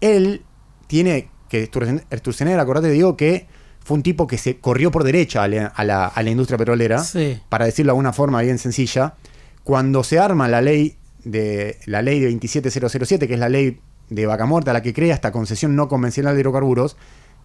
él 0.00 0.42
tiene 0.86 1.28
que 1.56 2.16
Sturzenegger, 2.16 2.60
acordate, 2.60 2.90
digo 2.90 3.16
que 3.16 3.46
fue 3.84 3.96
un 3.96 4.02
tipo 4.02 4.26
que 4.26 4.36
se 4.36 4.58
corrió 4.58 4.90
por 4.90 5.04
derecha 5.04 5.44
a 5.44 5.48
la, 5.48 6.22
industria 6.26 6.58
petrolera, 6.58 7.02
para 7.48 7.66
decirlo 7.66 7.90
de 7.90 7.92
alguna 7.92 8.12
forma 8.12 8.42
bien 8.42 8.58
sencilla. 8.58 9.14
Cuando 9.62 10.02
se 10.02 10.18
arma 10.18 10.48
la 10.48 10.60
ley 10.60 10.96
de 11.24 11.78
la 11.86 12.02
ley 12.02 12.20
de 12.20 12.28
27007, 12.30 13.28
que 13.28 13.34
es 13.34 13.40
la 13.40 13.48
ley 13.48 13.80
de 14.10 14.26
vaca 14.26 14.46
muerta, 14.46 14.72
la 14.72 14.82
que 14.82 14.92
crea 14.92 15.14
esta 15.14 15.32
concesión 15.32 15.76
no 15.76 15.88
convencional 15.88 16.34
de 16.34 16.40
hidrocarburos, 16.40 16.96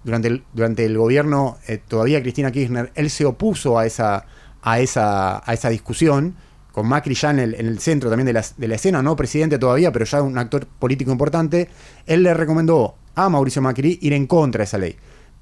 durante 0.03 0.27
el, 0.29 0.43
durante 0.53 0.85
el 0.85 0.97
gobierno 0.97 1.57
eh, 1.67 1.77
todavía 1.77 2.21
Cristina 2.21 2.51
Kirchner, 2.51 2.91
él 2.95 3.09
se 3.11 3.25
opuso 3.25 3.77
a 3.77 3.85
esa, 3.85 4.25
a 4.63 4.79
esa, 4.79 5.47
a 5.47 5.53
esa 5.53 5.69
discusión, 5.69 6.35
con 6.71 6.87
Macri 6.87 7.13
ya 7.13 7.31
en 7.31 7.39
el, 7.39 7.53
en 7.53 7.67
el 7.67 7.79
centro 7.79 8.09
también 8.09 8.25
de 8.25 8.33
la, 8.33 8.45
de 8.57 8.67
la, 8.67 8.75
escena, 8.75 9.03
no 9.03 9.15
presidente 9.15 9.59
todavía, 9.59 9.91
pero 9.91 10.05
ya 10.05 10.21
un 10.21 10.37
actor 10.37 10.65
político 10.65 11.11
importante, 11.11 11.69
él 12.07 12.23
le 12.23 12.33
recomendó 12.33 12.95
a 13.15 13.29
Mauricio 13.29 13.61
Macri 13.61 13.99
ir 14.01 14.13
en 14.13 14.27
contra 14.27 14.59
de 14.59 14.63
esa 14.63 14.77
ley. 14.77 14.95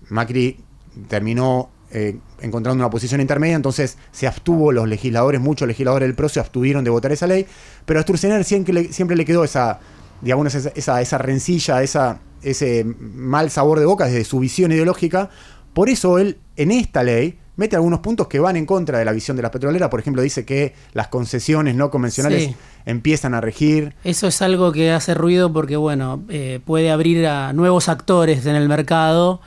Macri 0.10 0.58
terminó 1.08 1.70
eh, 1.92 2.18
encontrando 2.42 2.82
una 2.82 2.90
posición 2.90 3.22
intermedia, 3.22 3.56
entonces 3.56 3.98
se 4.12 4.28
abstuvo 4.28 4.72
los 4.72 4.88
legisladores, 4.88 5.42
muchos 5.42 5.68
legisladores 5.68 6.08
del 6.08 6.16
PRO 6.16 6.30
se 6.30 6.40
abstuvieron 6.40 6.84
de 6.84 6.90
votar 6.90 7.12
esa 7.12 7.28
ley, 7.28 7.48
pero 7.86 8.00
a 8.00 8.04
Sturzenegger 8.04 8.44
siempre 8.44 8.74
le, 8.74 8.94
siempre 8.94 9.18
le 9.18 9.26
quedó 9.26 9.44
esa, 9.44 9.80
digamos, 10.22 10.54
esa, 10.54 11.02
esa, 11.02 11.18
rencilla, 11.18 11.82
esa, 11.82 12.20
ese 12.42 12.86
mal 12.86 13.50
sabor 13.50 13.80
de 13.80 13.86
boca 13.86 14.06
desde 14.06 14.24
su 14.24 14.40
visión 14.40 14.72
ideológica. 14.72 15.30
Por 15.74 15.90
eso 15.90 16.20
él, 16.20 16.38
en 16.56 16.72
esta 16.72 17.04
ley, 17.04 17.40
mete 17.60 17.76
algunos 17.76 18.00
puntos 18.00 18.28
que 18.28 18.40
van 18.40 18.56
en 18.56 18.66
contra 18.66 18.98
de 19.00 19.06
la 19.06 19.12
visión 19.12 19.36
de 19.36 19.44
las 19.44 19.52
petroleras. 19.52 19.90
Por 19.90 20.00
ejemplo, 20.00 20.22
dice 20.22 20.46
que 20.46 20.74
las 20.94 21.10
concesiones 21.10 21.76
no 21.76 21.92
convencionales 21.92 22.56
empiezan 22.86 23.34
a 23.34 23.42
regir. 23.42 23.94
Eso 24.06 24.28
es 24.28 24.42
algo 24.42 24.72
que 24.72 24.92
hace 24.92 25.14
ruido 25.14 25.52
porque, 25.52 25.76
bueno, 25.76 26.24
eh, 26.30 26.62
puede 26.64 26.90
abrir 26.90 27.28
a 27.28 27.52
nuevos 27.52 27.90
actores 27.90 28.46
en 28.46 28.56
el 28.56 28.70
mercado. 28.70 29.42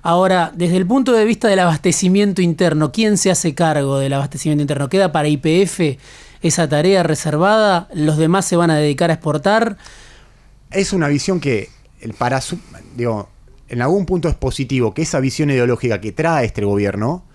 Ahora, 0.00 0.50
desde 0.54 0.78
el 0.78 0.86
punto 0.86 1.12
de 1.12 1.26
vista 1.26 1.46
del 1.46 1.58
abastecimiento 1.58 2.40
interno, 2.40 2.90
¿quién 2.90 3.18
se 3.18 3.30
hace 3.30 3.54
cargo 3.54 3.98
del 3.98 4.14
abastecimiento 4.14 4.62
interno? 4.62 4.88
¿Queda 4.88 5.12
para 5.12 5.28
IPF 5.28 5.98
esa 6.40 6.68
tarea 6.70 7.02
reservada? 7.02 7.88
¿Los 7.92 8.16
demás 8.16 8.46
se 8.46 8.56
van 8.56 8.70
a 8.70 8.76
dedicar 8.76 9.10
a 9.10 9.14
exportar? 9.14 9.76
Es 10.70 10.94
una 10.94 11.08
visión 11.08 11.38
que, 11.38 11.68
para 12.16 12.40
su, 12.40 12.58
digo, 12.96 13.28
en 13.68 13.82
algún 13.82 14.06
punto 14.06 14.30
es 14.30 14.34
positivo 14.34 14.94
que 14.94 15.02
esa 15.02 15.20
visión 15.20 15.50
ideológica 15.50 16.00
que 16.00 16.12
trae 16.12 16.46
este 16.46 16.64
gobierno 16.64 17.27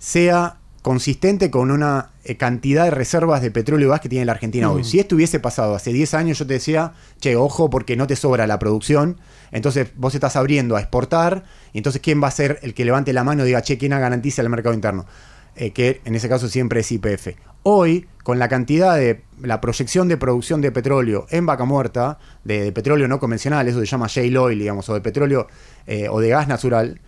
sea 0.00 0.56
consistente 0.82 1.50
con 1.50 1.70
una 1.70 2.10
eh, 2.24 2.36
cantidad 2.36 2.84
de 2.84 2.90
reservas 2.90 3.42
de 3.42 3.50
petróleo 3.50 3.88
y 3.88 3.90
gas 3.90 4.00
que 4.00 4.08
tiene 4.08 4.24
la 4.24 4.32
Argentina 4.32 4.70
hoy. 4.70 4.82
Si 4.82 4.98
esto 4.98 5.14
hubiese 5.14 5.38
pasado 5.38 5.74
hace 5.74 5.92
10 5.92 6.14
años, 6.14 6.38
yo 6.38 6.46
te 6.46 6.54
decía, 6.54 6.94
che, 7.20 7.36
ojo, 7.36 7.68
porque 7.68 7.96
no 7.96 8.06
te 8.06 8.16
sobra 8.16 8.46
la 8.46 8.58
producción, 8.58 9.20
entonces 9.52 9.88
vos 9.96 10.14
estás 10.14 10.36
abriendo 10.36 10.76
a 10.76 10.80
exportar, 10.80 11.44
y 11.74 11.78
entonces 11.78 12.00
¿quién 12.02 12.22
va 12.22 12.28
a 12.28 12.30
ser 12.30 12.58
el 12.62 12.72
que 12.72 12.86
levante 12.86 13.12
la 13.12 13.24
mano 13.24 13.42
y 13.42 13.46
diga, 13.46 13.60
che, 13.60 13.76
¿quién 13.76 13.90
garantiza 13.90 14.40
el 14.40 14.48
mercado 14.48 14.74
interno? 14.74 15.04
Eh, 15.54 15.72
que 15.72 16.00
en 16.06 16.14
ese 16.14 16.30
caso 16.30 16.48
siempre 16.48 16.80
es 16.80 16.90
IPF. 16.90 17.36
Hoy, 17.62 18.06
con 18.22 18.38
la 18.38 18.48
cantidad 18.48 18.96
de 18.96 19.22
la 19.42 19.60
proyección 19.60 20.08
de 20.08 20.16
producción 20.16 20.62
de 20.62 20.72
petróleo 20.72 21.26
en 21.28 21.44
vaca 21.44 21.66
muerta, 21.66 22.18
de, 22.42 22.72
petróleo 22.72 23.06
no 23.06 23.20
convencional, 23.20 23.68
eso 23.68 23.80
se 23.80 23.86
llama 23.86 24.06
shale 24.08 24.38
oil, 24.38 24.58
digamos, 24.58 24.88
o 24.88 24.94
de 24.94 25.02
petróleo 25.02 25.46
eh, 25.86 26.08
o 26.08 26.20
de 26.20 26.30
gas 26.30 26.48
natural, 26.48 27.02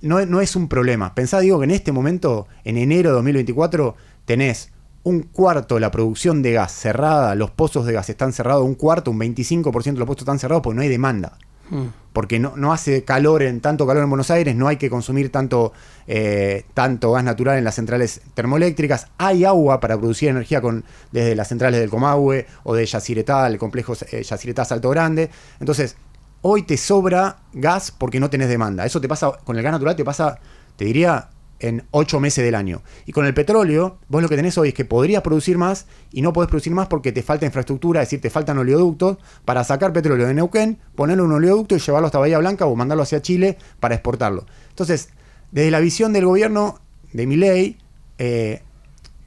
no, 0.00 0.24
no, 0.26 0.40
es 0.40 0.56
un 0.56 0.68
problema. 0.68 1.14
Pensá, 1.14 1.40
digo, 1.40 1.58
que 1.58 1.64
en 1.64 1.70
este 1.70 1.92
momento, 1.92 2.46
en 2.64 2.76
enero 2.76 3.10
de 3.10 3.16
2024, 3.16 3.96
tenés 4.24 4.70
un 5.04 5.22
cuarto 5.22 5.74
de 5.74 5.80
la 5.80 5.90
producción 5.90 6.42
de 6.42 6.52
gas 6.52 6.72
cerrada, 6.72 7.34
los 7.34 7.50
pozos 7.50 7.86
de 7.86 7.92
gas 7.92 8.08
están 8.08 8.32
cerrados, 8.32 8.64
un 8.64 8.74
cuarto, 8.74 9.10
un 9.10 9.18
25% 9.18 9.84
de 9.84 9.98
los 9.98 10.06
pozos 10.06 10.22
están 10.22 10.38
cerrados 10.38 10.62
porque 10.62 10.76
no 10.76 10.82
hay 10.82 10.88
demanda. 10.88 11.38
Mm. 11.70 11.86
Porque 12.12 12.38
no, 12.38 12.52
no, 12.56 12.72
hace 12.72 13.04
calor 13.04 13.42
en 13.42 13.60
tanto 13.60 13.86
calor 13.86 14.02
en 14.02 14.10
Buenos 14.10 14.30
Aires, 14.30 14.54
no 14.54 14.68
hay 14.68 14.76
que 14.76 14.90
consumir 14.90 15.32
tanto, 15.32 15.72
eh, 16.06 16.64
tanto 16.74 17.12
gas 17.12 17.24
natural 17.24 17.56
en 17.56 17.64
las 17.64 17.74
centrales 17.74 18.20
termoeléctricas. 18.34 19.08
Hay 19.16 19.44
agua 19.44 19.80
para 19.80 19.96
producir 19.96 20.28
energía 20.28 20.60
con, 20.60 20.84
desde 21.10 21.34
las 21.34 21.48
centrales 21.48 21.80
del 21.80 21.88
Comahue 21.88 22.46
o 22.64 22.74
de 22.74 22.84
Yacyretá, 22.84 23.46
el 23.46 23.56
complejo 23.56 23.94
eh, 24.10 24.22
Yacyretá 24.22 24.66
Salto 24.66 24.90
Grande. 24.90 25.30
Entonces, 25.58 25.96
hoy 26.42 26.62
te 26.62 26.76
sobra 26.76 27.38
gas 27.52 27.90
porque 27.90 28.20
no 28.20 28.30
tenés 28.30 28.48
demanda. 28.48 28.84
Eso 28.84 29.00
te 29.00 29.08
pasa, 29.08 29.32
con 29.44 29.56
el 29.56 29.62
gas 29.62 29.72
natural 29.72 29.96
te 29.96 30.04
pasa, 30.04 30.38
te 30.76 30.84
diría, 30.84 31.30
en 31.62 31.84
ocho 31.92 32.20
meses 32.20 32.44
del 32.44 32.54
año. 32.54 32.82
Y 33.06 33.12
con 33.12 33.24
el 33.24 33.32
petróleo, 33.32 33.98
vos 34.08 34.20
lo 34.20 34.28
que 34.28 34.36
tenés 34.36 34.58
hoy 34.58 34.68
es 34.68 34.74
que 34.74 34.84
podrías 34.84 35.22
producir 35.22 35.56
más 35.56 35.86
y 36.10 36.20
no 36.20 36.32
podés 36.32 36.48
producir 36.48 36.72
más 36.72 36.88
porque 36.88 37.12
te 37.12 37.22
falta 37.22 37.46
infraestructura, 37.46 38.02
es 38.02 38.08
decir, 38.08 38.20
te 38.20 38.30
faltan 38.30 38.58
oleoductos 38.58 39.18
para 39.44 39.64
sacar 39.64 39.92
petróleo 39.92 40.26
de 40.26 40.34
Neuquén, 40.34 40.78
ponerlo 40.94 41.24
en 41.24 41.30
un 41.30 41.36
oleoducto 41.36 41.76
y 41.76 41.78
llevarlo 41.78 42.06
hasta 42.06 42.18
Bahía 42.18 42.38
Blanca 42.38 42.66
o 42.66 42.74
mandarlo 42.74 43.04
hacia 43.04 43.22
Chile 43.22 43.56
para 43.80 43.94
exportarlo. 43.94 44.44
Entonces, 44.70 45.10
desde 45.52 45.70
la 45.70 45.80
visión 45.80 46.12
del 46.12 46.26
gobierno 46.26 46.80
de 47.12 47.26
mi 47.26 47.36
ley, 47.36 47.78
eh, 48.18 48.62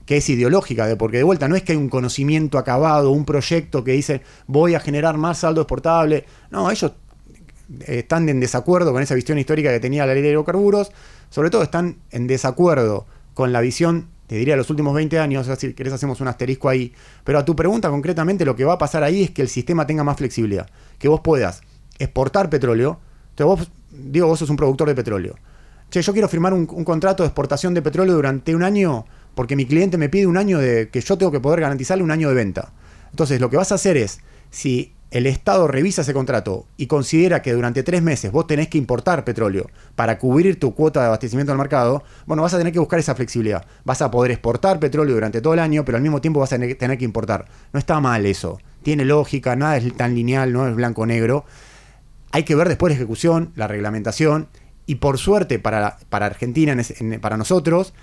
que 0.06 0.18
es 0.18 0.30
ideológica, 0.30 0.88
de, 0.88 0.98
porque 0.98 1.18
de 1.18 1.24
vuelta 1.24 1.48
no 1.48 1.56
es 1.56 1.64
que 1.64 1.72
hay 1.72 1.78
un 1.78 1.90
conocimiento 1.90 2.58
acabado, 2.58 3.12
un 3.12 3.26
proyecto 3.26 3.84
que 3.84 3.94
dice 3.94 4.22
voy 4.46 4.76
a 4.76 4.80
generar 4.80 5.18
más 5.18 5.40
saldo 5.40 5.62
exportable. 5.62 6.26
No, 6.52 6.70
ellos 6.70 6.92
están 7.86 8.30
en 8.30 8.40
desacuerdo 8.40 8.92
con 8.92 9.02
esa 9.02 9.16
visión 9.16 9.38
histórica 9.38 9.72
que 9.72 9.80
tenía 9.80 10.06
la 10.06 10.14
ley 10.14 10.22
de 10.22 10.30
hidrocarburos, 10.30 10.92
sobre 11.30 11.50
todo 11.50 11.64
están 11.64 11.98
en 12.12 12.28
desacuerdo 12.28 13.06
con 13.34 13.52
la 13.52 13.62
visión, 13.62 14.08
te 14.28 14.36
diría, 14.36 14.54
de 14.54 14.58
los 14.58 14.70
últimos 14.70 14.94
20 14.96 15.20
años, 15.20 15.48
si 15.58 15.74
querés 15.74 15.94
hacemos 15.94 16.22
un 16.22 16.28
asterisco 16.28 16.70
ahí, 16.70 16.94
pero 17.24 17.40
a 17.40 17.46
tu 17.46 17.56
pregunta 17.56 17.90
concretamente 17.90 18.46
lo 18.46 18.56
que 18.56 18.66
va 18.66 18.74
a 18.74 18.78
pasar 18.78 19.04
ahí 19.04 19.24
es 19.24 19.32
que 19.32 19.42
el 19.42 19.50
sistema 19.50 19.86
tenga 19.86 20.04
más 20.04 20.18
flexibilidad, 20.18 20.70
que 20.98 21.08
vos 21.08 21.22
puedas 21.22 21.62
exportar 22.00 22.50
petróleo, 22.50 23.00
entonces 23.32 23.68
vos, 23.68 23.72
digo, 23.92 24.28
vos 24.28 24.40
sos 24.40 24.50
un 24.50 24.56
productor 24.56 24.88
de 24.88 24.96
petróleo, 24.96 25.36
che, 25.90 26.02
yo 26.02 26.14
quiero 26.14 26.28
firmar 26.28 26.54
un, 26.54 26.68
un 26.72 26.84
contrato 26.84 27.24
de 27.24 27.28
exportación 27.28 27.74
de 27.74 27.82
petróleo 27.82 28.16
durante 28.16 28.56
un 28.56 28.64
año 28.64 29.06
porque 29.36 29.56
mi 29.56 29.66
cliente 29.66 29.98
me 29.98 30.10
pide 30.10 30.26
un 30.26 30.38
año 30.38 30.58
de 30.58 30.90
que 30.90 31.02
yo 31.02 31.18
tengo 31.18 31.32
que 31.32 31.42
poder 31.42 31.60
garantizarle 31.60 32.04
un 32.04 32.12
año 32.12 32.30
de 32.30 32.36
venta. 32.36 32.72
Entonces 33.12 33.40
lo 33.40 33.50
que 33.50 33.58
vas 33.58 33.72
a 33.72 33.76
hacer 33.76 33.98
es, 33.98 34.22
si 34.50 34.95
el 35.16 35.28
Estado 35.28 35.70
revisa 35.70 36.02
ese 36.02 36.14
contrato 36.14 36.68
y 36.76 36.88
considera 36.88 37.42
que 37.42 37.54
durante 37.54 37.84
tres 37.84 38.02
meses 38.02 38.34
vos 38.34 38.48
tenés 38.48 38.68
que 38.68 38.78
importar 38.78 39.24
petróleo 39.24 39.70
para 39.96 40.20
cubrir 40.20 40.60
tu 40.60 40.76
cuota 40.76 41.00
de 41.00 41.06
abastecimiento 41.06 41.54
al 41.54 41.58
mercado, 41.58 42.04
bueno, 42.26 42.44
vas 42.44 42.54
a 42.54 42.58
tener 42.58 42.74
que 42.74 42.80
buscar 42.80 43.00
esa 43.00 43.16
flexibilidad. 43.16 43.66
Vas 43.86 44.02
a 44.02 44.12
poder 44.12 44.32
exportar 44.32 44.78
petróleo 44.78 45.14
durante 45.16 45.40
todo 45.40 45.54
el 45.54 45.62
año, 45.62 45.86
pero 45.86 45.96
al 45.96 46.02
mismo 46.02 46.20
tiempo 46.20 46.42
vas 46.42 46.52
a 46.52 46.58
tener 46.58 46.98
que 46.98 47.06
importar. 47.06 47.46
No 47.72 47.80
está 47.80 48.02
mal 48.02 48.26
eso. 48.26 48.60
Tiene 48.84 49.06
lógica, 49.06 49.56
nada 49.56 49.78
es 49.78 49.96
tan 49.96 50.16
lineal, 50.16 50.52
no 50.52 50.68
es 50.68 50.76
blanco-negro. 50.76 51.46
Hay 52.34 52.44
que 52.44 52.56
ver 52.56 52.68
después 52.68 52.92
la 52.92 52.96
ejecución, 52.98 53.54
la 53.56 53.70
reglamentación, 53.70 54.50
y 54.86 54.96
por 54.96 55.18
suerte 55.18 55.60
para, 55.60 55.98
para 56.10 56.26
Argentina, 56.26 56.76
para 57.22 57.38
nosotros, 57.38 57.94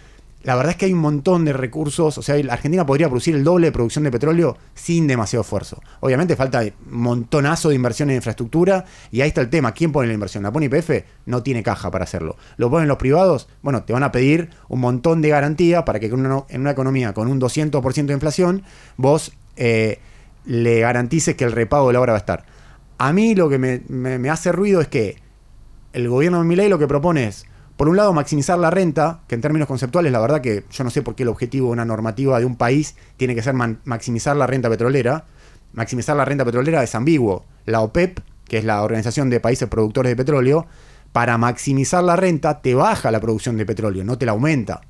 la 0.42 0.56
verdad 0.56 0.72
es 0.72 0.76
que 0.76 0.86
hay 0.86 0.92
un 0.92 0.98
montón 0.98 1.44
de 1.44 1.52
recursos, 1.52 2.18
o 2.18 2.22
sea, 2.22 2.36
la 2.42 2.54
Argentina 2.54 2.84
podría 2.84 3.08
producir 3.08 3.34
el 3.34 3.44
doble 3.44 3.68
de 3.68 3.72
producción 3.72 4.04
de 4.04 4.10
petróleo 4.10 4.56
sin 4.74 5.06
demasiado 5.06 5.42
esfuerzo. 5.42 5.80
Obviamente 6.00 6.34
falta 6.34 6.64
montonazo 6.90 7.68
de 7.68 7.76
inversión 7.76 8.10
en 8.10 8.16
infraestructura 8.16 8.84
y 9.10 9.20
ahí 9.20 9.28
está 9.28 9.40
el 9.40 9.50
tema, 9.50 9.72
¿quién 9.72 9.92
pone 9.92 10.08
la 10.08 10.14
inversión? 10.14 10.42
¿La 10.42 10.52
pone 10.52 10.66
IPF? 10.66 11.04
No 11.26 11.42
tiene 11.42 11.62
caja 11.62 11.90
para 11.90 12.04
hacerlo. 12.04 12.36
¿Lo 12.56 12.70
ponen 12.70 12.88
los 12.88 12.96
privados? 12.96 13.48
Bueno, 13.62 13.84
te 13.84 13.92
van 13.92 14.02
a 14.02 14.10
pedir 14.10 14.50
un 14.68 14.80
montón 14.80 15.22
de 15.22 15.28
garantía 15.28 15.84
para 15.84 16.00
que 16.00 16.06
en 16.06 16.26
una, 16.26 16.70
economía 16.70 17.12
con 17.14 17.28
un 17.28 17.40
200% 17.40 18.06
de 18.06 18.12
inflación 18.12 18.62
vos 18.96 19.32
eh, 19.56 20.00
le 20.44 20.80
garantices 20.80 21.36
que 21.36 21.44
el 21.44 21.52
repago 21.52 21.88
de 21.88 21.92
la 21.92 22.00
obra 22.00 22.12
va 22.12 22.18
a 22.18 22.20
estar. 22.20 22.44
A 22.98 23.12
mí 23.12 23.34
lo 23.34 23.48
que 23.48 23.58
me, 23.58 24.30
hace 24.30 24.52
ruido 24.52 24.80
es 24.80 24.88
que 24.88 25.16
el 25.92 26.08
gobierno 26.08 26.38
de 26.38 26.44
Milei 26.44 26.68
lo 26.68 26.78
que 26.78 26.86
propone 26.86 27.26
es 27.26 27.46
por 27.76 27.88
un 27.88 27.96
lado, 27.96 28.12
maximizar 28.12 28.58
la 28.58 28.70
renta, 28.70 29.20
que 29.26 29.34
en 29.34 29.40
términos 29.40 29.66
conceptuales, 29.66 30.12
la 30.12 30.20
verdad 30.20 30.40
que 30.40 30.64
yo 30.70 30.84
no 30.84 30.90
sé 30.90 31.02
por 31.02 31.14
qué 31.14 31.22
el 31.22 31.28
objetivo 31.28 31.68
de 31.68 31.72
una 31.72 31.84
normativa 31.84 32.38
de 32.38 32.44
un 32.44 32.56
país 32.56 32.96
tiene 33.16 33.34
que 33.34 33.42
ser 33.42 33.54
maximizar 33.54 34.36
la 34.36 34.46
renta 34.46 34.68
petrolera. 34.68 35.24
Maximizar 35.72 36.16
la 36.16 36.24
renta 36.24 36.44
petrolera 36.44 36.82
es 36.82 36.94
ambiguo. 36.94 37.44
La 37.64 37.80
OPEP, 37.80 38.20
que 38.46 38.58
es 38.58 38.64
la 38.64 38.82
Organización 38.82 39.30
de 39.30 39.40
Países 39.40 39.68
Productores 39.68 40.10
de 40.10 40.16
Petróleo, 40.16 40.66
para 41.12 41.38
maximizar 41.38 42.02
la 42.04 42.16
renta 42.16 42.60
te 42.60 42.74
baja 42.74 43.10
la 43.10 43.20
producción 43.20 43.56
de 43.56 43.66
petróleo, 43.66 44.04
no 44.04 44.18
te 44.18 44.26
la 44.26 44.32
aumenta. 44.32 44.80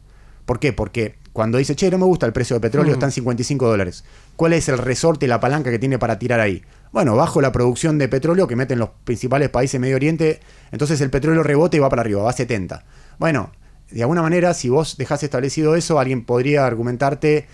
¿Por 0.44 0.58
qué? 0.58 0.72
Porque 0.72 1.16
cuando 1.32 1.58
dice, 1.58 1.76
che, 1.76 1.90
no 1.90 1.98
me 1.98 2.04
gusta 2.04 2.26
el 2.26 2.32
precio 2.32 2.54
de 2.54 2.60
petróleo, 2.60 2.92
mm. 2.92 2.94
está 2.94 3.06
en 3.06 3.12
55 3.12 3.68
dólares. 3.68 4.04
¿Cuál 4.36 4.52
es 4.52 4.68
el 4.68 4.78
resorte 4.78 5.26
y 5.26 5.28
la 5.28 5.40
palanca 5.40 5.70
que 5.70 5.78
tiene 5.78 5.98
para 5.98 6.18
tirar 6.18 6.40
ahí? 6.40 6.62
Bueno, 6.92 7.16
bajo 7.16 7.40
la 7.40 7.52
producción 7.52 7.98
de 7.98 8.08
petróleo 8.08 8.46
que 8.46 8.54
meten 8.54 8.78
los 8.78 8.90
principales 9.04 9.48
países 9.48 9.72
de 9.72 9.78
Medio 9.80 9.96
Oriente, 9.96 10.40
entonces 10.70 11.00
el 11.00 11.10
petróleo 11.10 11.42
rebote 11.42 11.78
y 11.78 11.80
va 11.80 11.88
para 11.88 12.02
arriba, 12.02 12.22
va 12.22 12.30
a 12.30 12.34
70. 12.34 12.84
Bueno, 13.18 13.50
de 13.90 14.02
alguna 14.02 14.22
manera, 14.22 14.52
si 14.54 14.68
vos 14.68 14.96
dejás 14.96 15.22
establecido 15.22 15.74
eso, 15.74 15.98
alguien 15.98 16.24
podría 16.24 16.66
argumentarte, 16.66 17.46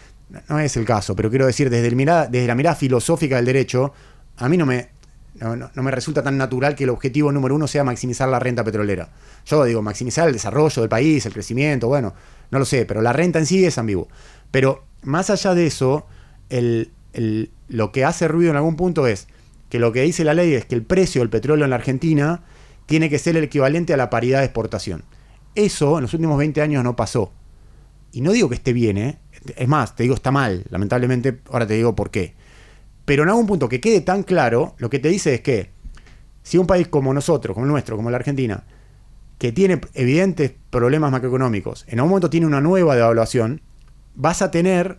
no 0.48 0.58
es 0.58 0.76
el 0.76 0.84
caso, 0.84 1.14
pero 1.14 1.30
quiero 1.30 1.46
decir, 1.46 1.70
desde, 1.70 1.86
el 1.86 1.96
mirada, 1.96 2.26
desde 2.26 2.46
la 2.46 2.54
mirada 2.54 2.74
filosófica 2.76 3.36
del 3.36 3.44
derecho, 3.44 3.92
a 4.36 4.48
mí 4.48 4.56
no 4.56 4.66
me, 4.66 4.90
no, 5.40 5.82
me 5.82 5.90
resulta 5.90 6.22
tan 6.22 6.36
natural 6.36 6.74
que 6.74 6.84
el 6.84 6.90
objetivo 6.90 7.30
número 7.30 7.54
uno 7.54 7.68
sea 7.68 7.84
maximizar 7.84 8.28
la 8.28 8.38
renta 8.38 8.64
petrolera. 8.64 9.08
Yo 9.46 9.64
digo, 9.64 9.82
maximizar 9.82 10.26
el 10.26 10.34
desarrollo 10.34 10.82
del 10.82 10.88
país, 10.88 11.24
el 11.26 11.32
crecimiento, 11.32 11.88
bueno, 11.88 12.14
no 12.50 12.58
lo 12.58 12.64
sé, 12.64 12.86
pero 12.86 13.02
la 13.02 13.12
renta 13.12 13.38
en 13.38 13.46
sí 13.46 13.64
es 13.64 13.78
ambiguo. 13.78 14.08
Pero 14.50 14.84
más 15.02 15.30
allá 15.30 15.54
de 15.54 15.66
eso, 15.66 16.06
el, 16.48 16.90
lo 17.68 17.92
que 17.92 18.04
hace 18.04 18.28
ruido 18.28 18.50
en 18.50 18.56
algún 18.56 18.76
punto 18.76 19.06
es 19.06 19.28
que 19.68 19.78
lo 19.78 19.92
que 19.92 20.02
dice 20.02 20.24
la 20.24 20.34
ley 20.34 20.54
es 20.54 20.64
que 20.64 20.74
el 20.74 20.82
precio 20.82 21.20
del 21.20 21.30
petróleo 21.30 21.64
en 21.64 21.70
la 21.70 21.76
Argentina 21.76 22.42
tiene 22.86 23.10
que 23.10 23.18
ser 23.18 23.36
el 23.36 23.44
equivalente 23.44 23.92
a 23.92 23.96
la 23.96 24.10
paridad 24.10 24.38
de 24.38 24.46
exportación. 24.46 25.04
Eso 25.54 25.98
en 25.98 26.02
los 26.02 26.14
últimos 26.14 26.38
20 26.38 26.62
años 26.62 26.82
no 26.84 26.96
pasó. 26.96 27.32
Y 28.12 28.22
no 28.22 28.32
digo 28.32 28.48
que 28.48 28.54
esté 28.54 28.72
bien, 28.72 28.96
¿eh? 28.96 29.18
es 29.56 29.68
más, 29.68 29.94
te 29.94 30.04
digo 30.04 30.14
está 30.14 30.30
mal, 30.30 30.64
lamentablemente, 30.70 31.40
ahora 31.50 31.66
te 31.66 31.74
digo 31.74 31.94
por 31.94 32.10
qué. 32.10 32.34
Pero 33.04 33.22
en 33.22 33.28
algún 33.28 33.46
punto 33.46 33.68
que 33.68 33.80
quede 33.80 34.00
tan 34.00 34.22
claro, 34.22 34.74
lo 34.78 34.90
que 34.90 34.98
te 34.98 35.08
dice 35.08 35.34
es 35.34 35.40
que 35.40 35.70
si 36.42 36.58
un 36.58 36.66
país 36.66 36.88
como 36.88 37.12
nosotros, 37.12 37.54
como 37.54 37.66
el 37.66 37.72
nuestro, 37.72 37.96
como 37.96 38.10
la 38.10 38.16
Argentina, 38.16 38.64
que 39.38 39.52
tiene 39.52 39.80
evidentes 39.94 40.52
problemas 40.70 41.12
macroeconómicos, 41.12 41.84
en 41.88 41.98
algún 41.98 42.10
momento 42.10 42.30
tiene 42.30 42.46
una 42.46 42.60
nueva 42.60 42.96
devaluación, 42.96 43.60
vas 44.14 44.42
a 44.42 44.50
tener 44.50 44.96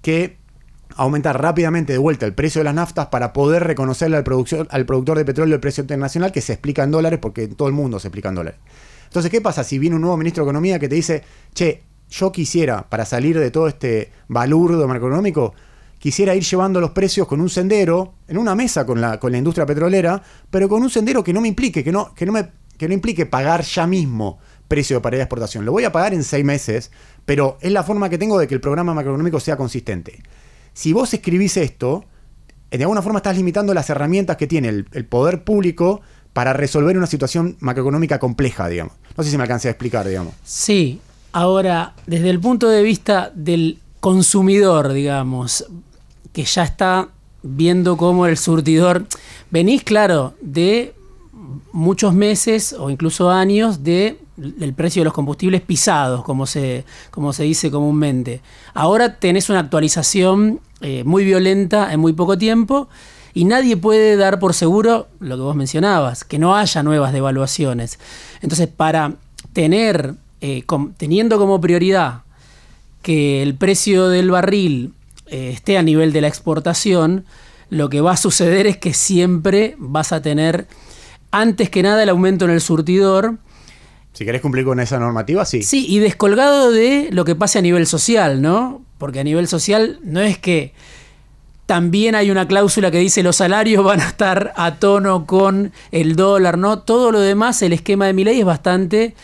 que 0.00 0.36
aumentar 0.96 1.40
rápidamente 1.40 1.92
de 1.92 1.98
vuelta 1.98 2.26
el 2.26 2.34
precio 2.34 2.60
de 2.60 2.64
las 2.64 2.74
naftas 2.74 3.06
para 3.06 3.32
poder 3.32 3.64
reconocerle 3.64 4.16
al, 4.16 4.24
al 4.70 4.86
productor 4.86 5.18
de 5.18 5.24
petróleo 5.24 5.54
el 5.54 5.60
precio 5.60 5.82
internacional 5.82 6.32
que 6.32 6.40
se 6.40 6.52
explica 6.52 6.82
en 6.82 6.90
dólares 6.90 7.18
porque 7.20 7.48
todo 7.48 7.68
el 7.68 7.74
mundo 7.74 7.98
se 7.98 8.08
explica 8.08 8.28
en 8.28 8.34
dólares. 8.34 8.60
Entonces, 9.06 9.30
¿qué 9.30 9.40
pasa 9.40 9.64
si 9.64 9.78
viene 9.78 9.96
un 9.96 10.02
nuevo 10.02 10.16
ministro 10.16 10.44
de 10.44 10.48
Economía 10.48 10.78
que 10.78 10.88
te 10.88 10.94
dice, 10.94 11.22
che, 11.54 11.82
yo 12.10 12.32
quisiera, 12.32 12.88
para 12.88 13.04
salir 13.04 13.38
de 13.38 13.50
todo 13.50 13.68
este 13.68 14.10
balurdo 14.28 14.86
macroeconómico, 14.88 15.54
quisiera 15.98 16.34
ir 16.34 16.42
llevando 16.42 16.80
los 16.80 16.90
precios 16.90 17.26
con 17.26 17.40
un 17.40 17.48
sendero, 17.48 18.14
en 18.28 18.38
una 18.38 18.54
mesa 18.54 18.84
con 18.86 19.00
la, 19.00 19.20
con 19.20 19.32
la 19.32 19.38
industria 19.38 19.66
petrolera, 19.66 20.22
pero 20.50 20.68
con 20.68 20.82
un 20.82 20.90
sendero 20.90 21.22
que 21.22 21.32
no 21.32 21.40
me 21.40 21.48
implique, 21.48 21.84
que 21.84 21.92
no, 21.92 22.14
que 22.14 22.26
no 22.26 22.32
me 22.32 22.62
que 22.82 22.88
no 22.88 22.94
implique 22.94 23.26
pagar 23.26 23.62
ya 23.62 23.86
mismo 23.86 24.40
precio 24.66 25.00
paridad 25.00 25.20
de 25.20 25.24
exportación. 25.24 25.64
Lo 25.64 25.70
voy 25.70 25.84
a 25.84 25.92
pagar 25.92 26.14
en 26.14 26.24
seis 26.24 26.44
meses, 26.44 26.90
pero 27.24 27.58
es 27.60 27.70
la 27.70 27.84
forma 27.84 28.08
que 28.08 28.18
tengo 28.18 28.38
de 28.40 28.48
que 28.48 28.54
el 28.54 28.60
programa 28.60 28.92
macroeconómico 28.92 29.38
sea 29.38 29.56
consistente. 29.56 30.20
Si 30.74 30.92
vos 30.92 31.12
escribís 31.12 31.56
esto, 31.56 32.04
de 32.70 32.82
alguna 32.82 33.02
forma 33.02 33.18
estás 33.18 33.36
limitando 33.36 33.74
las 33.74 33.90
herramientas 33.90 34.36
que 34.36 34.46
tiene 34.46 34.68
el, 34.68 35.04
poder 35.06 35.44
público 35.44 36.00
para 36.32 36.52
resolver 36.52 36.96
una 36.96 37.06
situación 37.06 37.56
macroeconómica 37.60 38.18
compleja, 38.18 38.68
digamos. 38.68 38.94
No 39.16 39.22
sé 39.22 39.30
si 39.30 39.36
me 39.36 39.42
alcancé 39.42 39.68
a 39.68 39.72
explicar, 39.72 40.08
digamos. 40.08 40.34
Sí, 40.42 41.00
ahora, 41.32 41.94
desde 42.06 42.30
el 42.30 42.40
punto 42.40 42.68
de 42.68 42.82
vista 42.82 43.30
del 43.34 43.78
consumidor, 44.00 44.92
digamos, 44.94 45.66
que 46.32 46.44
ya 46.44 46.62
está 46.62 47.08
viendo 47.42 47.96
cómo 47.96 48.26
el 48.26 48.38
surtidor, 48.38 49.06
venís, 49.50 49.82
claro, 49.82 50.34
de 50.40 50.94
muchos 51.72 52.14
meses 52.14 52.72
o 52.72 52.88
incluso 52.88 53.30
años 53.30 53.82
de 53.82 54.18
el 54.38 54.74
precio 54.74 55.00
de 55.00 55.04
los 55.04 55.12
combustibles 55.12 55.60
pisados, 55.60 56.24
como 56.24 56.46
se, 56.46 56.84
como 57.10 57.32
se 57.32 57.44
dice 57.44 57.70
comúnmente. 57.70 58.40
Ahora 58.74 59.16
tenés 59.18 59.50
una 59.50 59.60
actualización 59.60 60.60
eh, 60.80 61.04
muy 61.04 61.24
violenta 61.24 61.92
en 61.92 62.00
muy 62.00 62.12
poco 62.12 62.38
tiempo 62.38 62.88
y 63.34 63.44
nadie 63.44 63.76
puede 63.76 64.16
dar 64.16 64.38
por 64.38 64.54
seguro 64.54 65.08
lo 65.20 65.36
que 65.36 65.42
vos 65.42 65.56
mencionabas, 65.56 66.24
que 66.24 66.38
no 66.38 66.56
haya 66.56 66.82
nuevas 66.82 67.12
devaluaciones. 67.12 67.98
Entonces, 68.40 68.68
para 68.68 69.14
tener, 69.52 70.14
eh, 70.40 70.64
teniendo 70.96 71.38
como 71.38 71.60
prioridad 71.60 72.22
que 73.02 73.42
el 73.42 73.54
precio 73.54 74.08
del 74.08 74.30
barril 74.30 74.94
eh, 75.26 75.50
esté 75.52 75.78
a 75.78 75.82
nivel 75.82 76.12
de 76.12 76.20
la 76.20 76.28
exportación, 76.28 77.24
lo 77.70 77.88
que 77.88 78.00
va 78.00 78.12
a 78.12 78.16
suceder 78.16 78.66
es 78.66 78.76
que 78.76 78.92
siempre 78.92 79.76
vas 79.78 80.12
a 80.12 80.20
tener, 80.20 80.66
antes 81.30 81.70
que 81.70 81.82
nada, 81.82 82.02
el 82.02 82.10
aumento 82.10 82.44
en 82.44 82.50
el 82.50 82.60
surtidor. 82.60 83.38
Si 84.12 84.24
querés 84.24 84.42
cumplir 84.42 84.64
con 84.64 84.78
esa 84.80 84.98
normativa, 84.98 85.44
sí. 85.44 85.62
Sí, 85.62 85.86
y 85.88 85.98
descolgado 85.98 86.70
de 86.70 87.08
lo 87.12 87.24
que 87.24 87.34
pase 87.34 87.58
a 87.58 87.62
nivel 87.62 87.86
social, 87.86 88.42
¿no? 88.42 88.82
Porque 88.98 89.20
a 89.20 89.24
nivel 89.24 89.48
social 89.48 89.98
no 90.02 90.20
es 90.20 90.38
que 90.38 90.74
también 91.66 92.14
hay 92.14 92.30
una 92.30 92.46
cláusula 92.46 92.90
que 92.90 92.98
dice 92.98 93.22
los 93.22 93.36
salarios 93.36 93.82
van 93.82 94.00
a 94.00 94.08
estar 94.08 94.52
a 94.56 94.76
tono 94.76 95.24
con 95.26 95.72
el 95.90 96.16
dólar, 96.16 96.58
¿no? 96.58 96.80
Todo 96.80 97.10
lo 97.10 97.20
demás, 97.20 97.62
el 97.62 97.72
esquema 97.72 98.06
de 98.06 98.12
mi 98.12 98.24
ley 98.24 98.40
es 98.40 98.44
bastante 98.44 99.14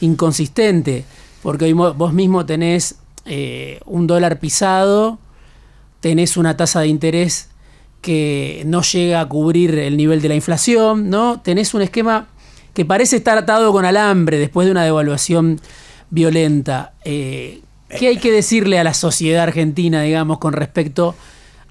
inconsistente, 0.00 1.04
porque 1.42 1.72
vos 1.72 2.12
mismo 2.12 2.44
tenés 2.44 2.96
eh, 3.24 3.78
un 3.84 4.08
dólar 4.08 4.40
pisado, 4.40 5.20
tenés 6.00 6.36
una 6.36 6.56
tasa 6.56 6.80
de 6.80 6.88
interés 6.88 7.50
que 8.00 8.64
no 8.66 8.82
llega 8.82 9.20
a 9.20 9.28
cubrir 9.28 9.78
el 9.78 9.96
nivel 9.96 10.20
de 10.20 10.28
la 10.28 10.34
inflación, 10.34 11.08
¿no? 11.08 11.40
Tenés 11.40 11.72
un 11.72 11.82
esquema 11.82 12.26
que 12.74 12.84
parece 12.84 13.16
estar 13.16 13.36
atado 13.38 13.72
con 13.72 13.84
alambre 13.84 14.38
después 14.38 14.66
de 14.66 14.72
una 14.72 14.84
devaluación 14.84 15.60
violenta. 16.10 16.92
Eh, 17.04 17.60
¿Qué 17.88 18.08
hay 18.08 18.16
que 18.16 18.32
decirle 18.32 18.78
a 18.78 18.84
la 18.84 18.94
sociedad 18.94 19.42
argentina, 19.42 20.02
digamos, 20.02 20.38
con 20.38 20.54
respecto 20.54 21.14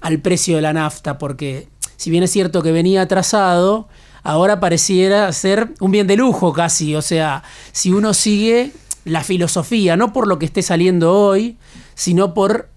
al 0.00 0.20
precio 0.20 0.56
de 0.56 0.62
la 0.62 0.72
nafta? 0.72 1.18
Porque 1.18 1.68
si 1.96 2.10
bien 2.10 2.22
es 2.22 2.30
cierto 2.30 2.62
que 2.62 2.70
venía 2.70 3.02
atrasado, 3.02 3.88
ahora 4.22 4.60
pareciera 4.60 5.32
ser 5.32 5.70
un 5.80 5.90
bien 5.90 6.06
de 6.06 6.16
lujo 6.16 6.52
casi. 6.52 6.94
O 6.94 7.02
sea, 7.02 7.42
si 7.72 7.92
uno 7.92 8.14
sigue 8.14 8.72
la 9.04 9.24
filosofía, 9.24 9.96
no 9.96 10.12
por 10.12 10.28
lo 10.28 10.38
que 10.38 10.46
esté 10.46 10.62
saliendo 10.62 11.12
hoy, 11.12 11.56
sino 11.94 12.34
por 12.34 12.68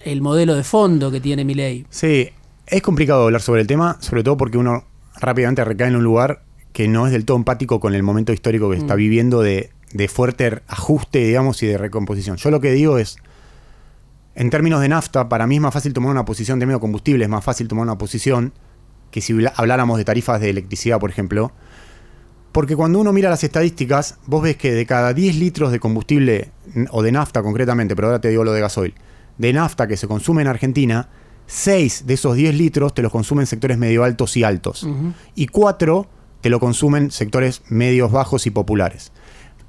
el 0.00 0.20
modelo 0.20 0.54
de 0.54 0.64
fondo 0.64 1.10
que 1.10 1.20
tiene 1.20 1.44
mi 1.44 1.54
ley. 1.54 1.86
Sí, 1.90 2.30
es 2.66 2.82
complicado 2.82 3.24
hablar 3.24 3.42
sobre 3.42 3.60
el 3.60 3.66
tema, 3.66 3.96
sobre 4.00 4.22
todo 4.22 4.36
porque 4.36 4.58
uno 4.58 4.84
rápidamente 5.20 5.64
recae 5.64 5.88
en 5.88 5.96
un 5.96 6.04
lugar 6.04 6.42
que 6.72 6.88
no 6.88 7.06
es 7.06 7.12
del 7.12 7.24
todo 7.24 7.36
empático 7.36 7.80
con 7.80 7.94
el 7.94 8.02
momento 8.02 8.32
histórico 8.32 8.70
que 8.70 8.76
está 8.76 8.94
mm. 8.94 8.98
viviendo 8.98 9.42
de, 9.42 9.70
fuerte 10.08 10.62
ajuste, 10.66 11.18
digamos, 11.18 11.62
y 11.62 11.66
de 11.66 11.78
recomposición. 11.78 12.36
Yo 12.36 12.50
lo 12.50 12.60
que 12.60 12.72
digo 12.72 12.98
es, 12.98 13.16
en 14.34 14.50
términos 14.50 14.80
de 14.80 14.88
nafta, 14.88 15.28
para 15.28 15.46
mí 15.46 15.56
es 15.56 15.60
más 15.60 15.74
fácil 15.74 15.92
tomar 15.92 16.10
una 16.10 16.24
posición 16.24 16.58
de 16.58 16.66
medio 16.66 16.80
combustible, 16.80 17.24
es 17.24 17.30
más 17.30 17.44
fácil 17.44 17.68
tomar 17.68 17.82
una 17.82 17.98
posición 17.98 18.52
que 19.10 19.20
si 19.20 19.34
habláramos 19.56 19.98
de 19.98 20.04
tarifas 20.04 20.40
de 20.40 20.50
electricidad, 20.50 20.98
por 20.98 21.10
ejemplo, 21.10 21.52
porque 22.52 22.76
cuando 22.76 22.98
uno 22.98 23.12
mira 23.12 23.28
las 23.28 23.44
estadísticas, 23.44 24.18
vos 24.26 24.42
ves 24.42 24.56
que 24.56 24.72
de 24.72 24.86
cada 24.86 25.12
10 25.12 25.36
litros 25.36 25.72
de 25.72 25.80
combustible, 25.80 26.50
o 26.90 27.02
de 27.02 27.12
nafta 27.12 27.42
concretamente, 27.42 27.94
pero 27.94 28.08
ahora 28.08 28.20
te 28.20 28.28
digo 28.28 28.44
lo 28.44 28.52
de 28.52 28.60
gasoil, 28.60 28.94
de 29.36 29.52
nafta 29.52 29.86
que 29.86 29.96
se 29.96 30.06
consume 30.06 30.42
en 30.42 30.48
Argentina, 30.48 31.08
6 31.46 32.06
de 32.06 32.14
esos 32.14 32.36
10 32.36 32.54
litros 32.54 32.94
te 32.94 33.02
los 33.02 33.12
consumen 33.12 33.46
sectores 33.46 33.76
medio 33.76 34.04
altos 34.04 34.36
y 34.36 34.44
altos. 34.44 34.86
Y 35.34 35.46
4 35.48 36.06
te 36.42 36.50
lo 36.50 36.60
consumen 36.60 37.10
sectores 37.10 37.62
medios 37.68 38.12
bajos 38.12 38.46
y 38.46 38.50
populares. 38.50 39.12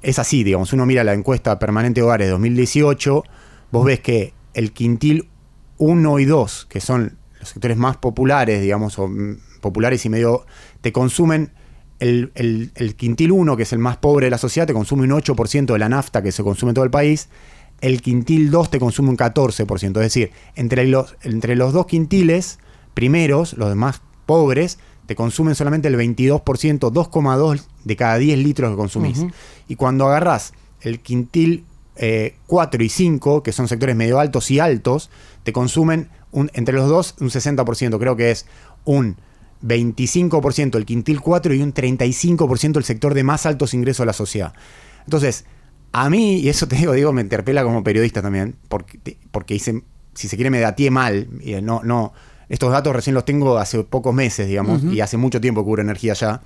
Es 0.02 0.18
así, 0.18 0.44
digamos, 0.44 0.72
uno 0.74 0.84
mira 0.84 1.02
la 1.02 1.14
encuesta 1.14 1.58
permanente 1.58 2.02
hogares 2.02 2.26
de 2.26 2.32
2018, 2.32 3.24
vos 3.70 3.84
ves 3.86 4.00
que 4.00 4.34
el 4.52 4.72
quintil 4.72 5.28
1 5.78 6.18
y 6.18 6.24
2, 6.26 6.66
que 6.68 6.80
son 6.80 7.16
los 7.40 7.48
sectores 7.48 7.76
más 7.76 7.96
populares, 7.96 8.60
digamos, 8.60 8.98
o 8.98 9.08
mm, 9.08 9.38
populares 9.62 10.04
y 10.04 10.10
medio, 10.10 10.44
te 10.80 10.92
consumen 10.92 11.52
el, 12.00 12.32
el, 12.34 12.96
quintil 12.96 13.32
1, 13.32 13.56
que 13.56 13.62
es 13.62 13.72
el 13.72 13.78
más 13.78 13.96
pobre 13.96 14.26
de 14.26 14.30
la 14.30 14.38
sociedad, 14.38 14.66
te 14.66 14.74
consume 14.74 15.04
un 15.04 15.10
8% 15.10 15.72
de 15.72 15.78
la 15.78 15.88
nafta 15.88 16.22
que 16.22 16.32
se 16.32 16.42
consume 16.42 16.70
en 16.70 16.74
todo 16.74 16.84
el 16.84 16.90
país, 16.90 17.28
el 17.80 18.02
quintil 18.02 18.50
2 18.50 18.70
te 18.70 18.78
consume 18.80 19.10
un 19.10 19.16
14%. 19.16 19.88
Es 19.88 19.92
decir, 19.92 20.32
entre 20.56 20.86
los, 20.86 21.16
entre 21.22 21.56
los 21.56 21.72
dos 21.72 21.86
quintiles 21.86 22.58
primeros, 22.94 23.54
los 23.54 23.74
más 23.76 24.02
pobres, 24.26 24.78
te 25.06 25.14
consumen 25.14 25.54
solamente 25.54 25.88
el 25.88 25.96
22%, 25.96 26.42
2,2 26.42 27.62
de 27.84 27.96
cada 27.96 28.18
10 28.18 28.38
litros 28.38 28.70
que 28.70 28.76
consumís. 28.76 29.24
Y 29.68 29.76
cuando 29.76 30.06
agarrás 30.06 30.52
el 30.80 31.00
quintil 31.00 31.64
4 32.46 32.82
eh, 32.82 32.84
y 32.84 32.88
5, 32.88 33.42
que 33.42 33.52
son 33.52 33.68
sectores 33.68 33.96
medio 33.96 34.18
altos 34.18 34.50
y 34.50 34.58
altos, 34.58 35.10
te 35.42 35.52
consumen 35.52 36.08
un, 36.32 36.50
entre 36.54 36.74
los 36.74 36.88
dos 36.88 37.14
un 37.20 37.28
60%. 37.28 37.98
Creo 37.98 38.16
que 38.16 38.30
es 38.30 38.46
un 38.84 39.16
25% 39.62 40.76
el 40.76 40.84
quintil 40.84 41.20
4 41.20 41.54
y 41.54 41.62
un 41.62 41.72
35% 41.72 42.76
el 42.76 42.84
sector 42.84 43.14
de 43.14 43.24
más 43.24 43.46
altos 43.46 43.74
ingresos 43.74 44.04
de 44.04 44.06
la 44.06 44.12
sociedad. 44.12 44.54
Entonces, 45.04 45.44
a 45.92 46.10
mí, 46.10 46.38
y 46.38 46.48
eso 46.48 46.66
te 46.66 46.76
digo, 46.76 46.92
digo, 46.92 47.12
me 47.12 47.22
interpela 47.22 47.62
como 47.62 47.84
periodista 47.84 48.20
también, 48.20 48.56
porque, 48.68 49.18
porque 49.30 49.54
hice, 49.54 49.82
si 50.14 50.28
se 50.28 50.36
quiere, 50.36 50.50
me 50.50 50.60
datié 50.60 50.90
mal. 50.90 51.28
No, 51.62 51.82
no, 51.84 52.12
estos 52.48 52.70
datos 52.72 52.94
recién 52.94 53.14
los 53.14 53.24
tengo 53.24 53.58
hace 53.58 53.82
pocos 53.84 54.14
meses, 54.14 54.46
digamos, 54.48 54.82
y 54.84 55.00
hace 55.00 55.16
mucho 55.16 55.40
tiempo 55.40 55.62
que 55.62 55.66
cubro 55.66 55.82
energía 55.82 56.14
ya. 56.14 56.42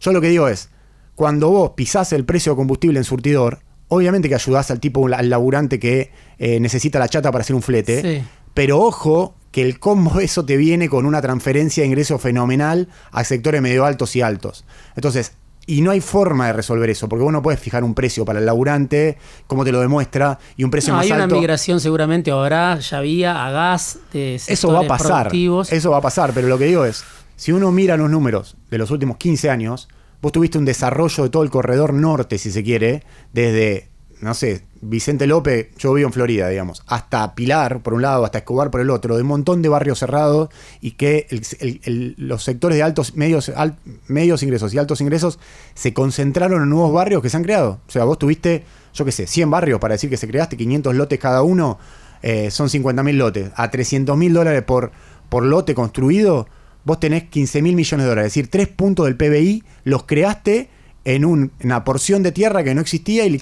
Yo 0.00 0.12
lo 0.12 0.20
que 0.20 0.28
digo 0.28 0.48
es, 0.48 0.68
cuando 1.14 1.50
vos 1.50 1.72
pisás 1.76 2.12
el 2.12 2.24
precio 2.24 2.52
de 2.52 2.56
combustible 2.56 2.98
en 2.98 3.04
surtidor, 3.04 3.60
obviamente 3.88 4.28
que 4.28 4.34
ayudás 4.34 4.70
al 4.70 4.80
tipo, 4.80 5.06
al 5.06 5.28
laburante 5.28 5.78
que 5.78 6.10
eh, 6.38 6.60
necesita 6.60 6.98
la 6.98 7.08
chata 7.08 7.30
para 7.30 7.42
hacer 7.42 7.54
un 7.54 7.62
flete, 7.62 8.24
pero 8.54 8.80
ojo 8.80 9.34
que 9.50 9.62
el 9.62 9.78
combo 9.78 10.18
eso 10.20 10.44
te 10.44 10.56
viene 10.56 10.88
con 10.88 11.06
una 11.06 11.20
transferencia 11.20 11.82
de 11.82 11.88
ingreso 11.88 12.18
fenomenal 12.18 12.88
a 13.10 13.22
sectores 13.24 13.62
medio 13.62 13.84
altos 13.84 14.16
y 14.16 14.22
altos. 14.22 14.64
Entonces, 14.96 15.32
y 15.66 15.80
no 15.80 15.90
hay 15.90 16.00
forma 16.00 16.48
de 16.48 16.52
resolver 16.54 16.90
eso, 16.90 17.08
porque 17.08 17.22
vos 17.22 17.32
no 17.32 17.42
puedes 17.42 17.60
fijar 17.60 17.84
un 17.84 17.94
precio 17.94 18.24
para 18.24 18.40
el 18.40 18.46
laburante, 18.46 19.18
como 19.46 19.64
te 19.64 19.72
lo 19.72 19.80
demuestra, 19.80 20.38
y 20.56 20.64
un 20.64 20.70
precio 20.70 20.92
más 20.92 21.02
alto. 21.02 21.14
Hay 21.14 21.22
una 21.22 21.34
migración 21.34 21.80
seguramente 21.80 22.30
ahora, 22.30 22.78
ya 22.78 22.98
había 22.98 23.46
a 23.46 23.50
gas 23.50 23.98
de 24.12 24.34
Eso 24.34 24.72
va 24.72 24.80
a 24.80 24.86
pasar. 24.86 25.30
Eso 25.34 25.90
va 25.90 25.98
a 25.98 26.00
pasar, 26.00 26.32
pero 26.34 26.48
lo 26.48 26.58
que 26.58 26.64
digo 26.66 26.84
es, 26.84 27.04
si 27.36 27.52
uno 27.52 27.70
mira 27.70 27.96
los 27.96 28.10
números 28.10 28.56
de 28.70 28.78
los 28.78 28.90
últimos 28.90 29.16
15 29.18 29.50
años, 29.50 29.88
vos 30.20 30.32
tuviste 30.32 30.58
un 30.58 30.64
desarrollo 30.64 31.24
de 31.24 31.30
todo 31.30 31.42
el 31.42 31.50
corredor 31.50 31.94
norte, 31.94 32.38
si 32.38 32.50
se 32.50 32.62
quiere, 32.62 33.04
desde 33.32 33.92
no 34.22 34.34
sé, 34.34 34.64
Vicente 34.84 35.28
López, 35.28 35.68
yo 35.78 35.92
vivo 35.92 36.08
en 36.08 36.12
Florida, 36.12 36.48
digamos, 36.48 36.82
hasta 36.88 37.36
Pilar 37.36 37.82
por 37.82 37.94
un 37.94 38.02
lado, 38.02 38.24
hasta 38.24 38.38
Escobar 38.38 38.68
por 38.72 38.80
el 38.80 38.90
otro, 38.90 39.14
de 39.14 39.22
un 39.22 39.28
montón 39.28 39.62
de 39.62 39.68
barrios 39.68 40.00
cerrados 40.00 40.48
y 40.80 40.92
que 40.92 41.28
los 42.16 42.42
sectores 42.42 42.76
de 42.76 42.82
altos, 42.82 43.14
medios, 43.14 43.52
medios 44.08 44.42
ingresos 44.42 44.74
y 44.74 44.78
altos 44.78 45.00
ingresos 45.00 45.38
se 45.74 45.94
concentraron 45.94 46.64
en 46.64 46.68
nuevos 46.68 46.92
barrios 46.92 47.22
que 47.22 47.30
se 47.30 47.36
han 47.36 47.44
creado. 47.44 47.78
O 47.86 47.92
sea, 47.92 48.02
vos 48.02 48.18
tuviste, 48.18 48.64
yo 48.92 49.04
qué 49.04 49.12
sé, 49.12 49.28
100 49.28 49.52
barrios 49.52 49.78
para 49.78 49.94
decir 49.94 50.10
que 50.10 50.16
se 50.16 50.26
creaste, 50.26 50.56
500 50.56 50.96
lotes 50.96 51.18
cada 51.20 51.42
uno, 51.42 51.78
eh, 52.22 52.50
son 52.50 52.68
50 52.68 53.04
mil 53.04 53.18
lotes. 53.18 53.52
A 53.54 53.70
300 53.70 54.16
mil 54.16 54.34
dólares 54.34 54.62
por, 54.62 54.90
por 55.28 55.44
lote 55.44 55.76
construido, 55.76 56.48
vos 56.84 56.98
tenés 56.98 57.22
15 57.28 57.62
mil 57.62 57.76
millones 57.76 58.04
de 58.04 58.08
dólares. 58.08 58.26
Es 58.32 58.34
decir, 58.34 58.50
tres 58.50 58.66
puntos 58.66 59.06
del 59.06 59.16
PBI 59.16 59.62
los 59.84 60.02
creaste 60.06 60.70
en 61.04 61.24
una 61.24 61.84
porción 61.84 62.22
de 62.22 62.32
tierra 62.32 62.62
que 62.62 62.74
no 62.74 62.80
existía 62.80 63.26
y, 63.26 63.40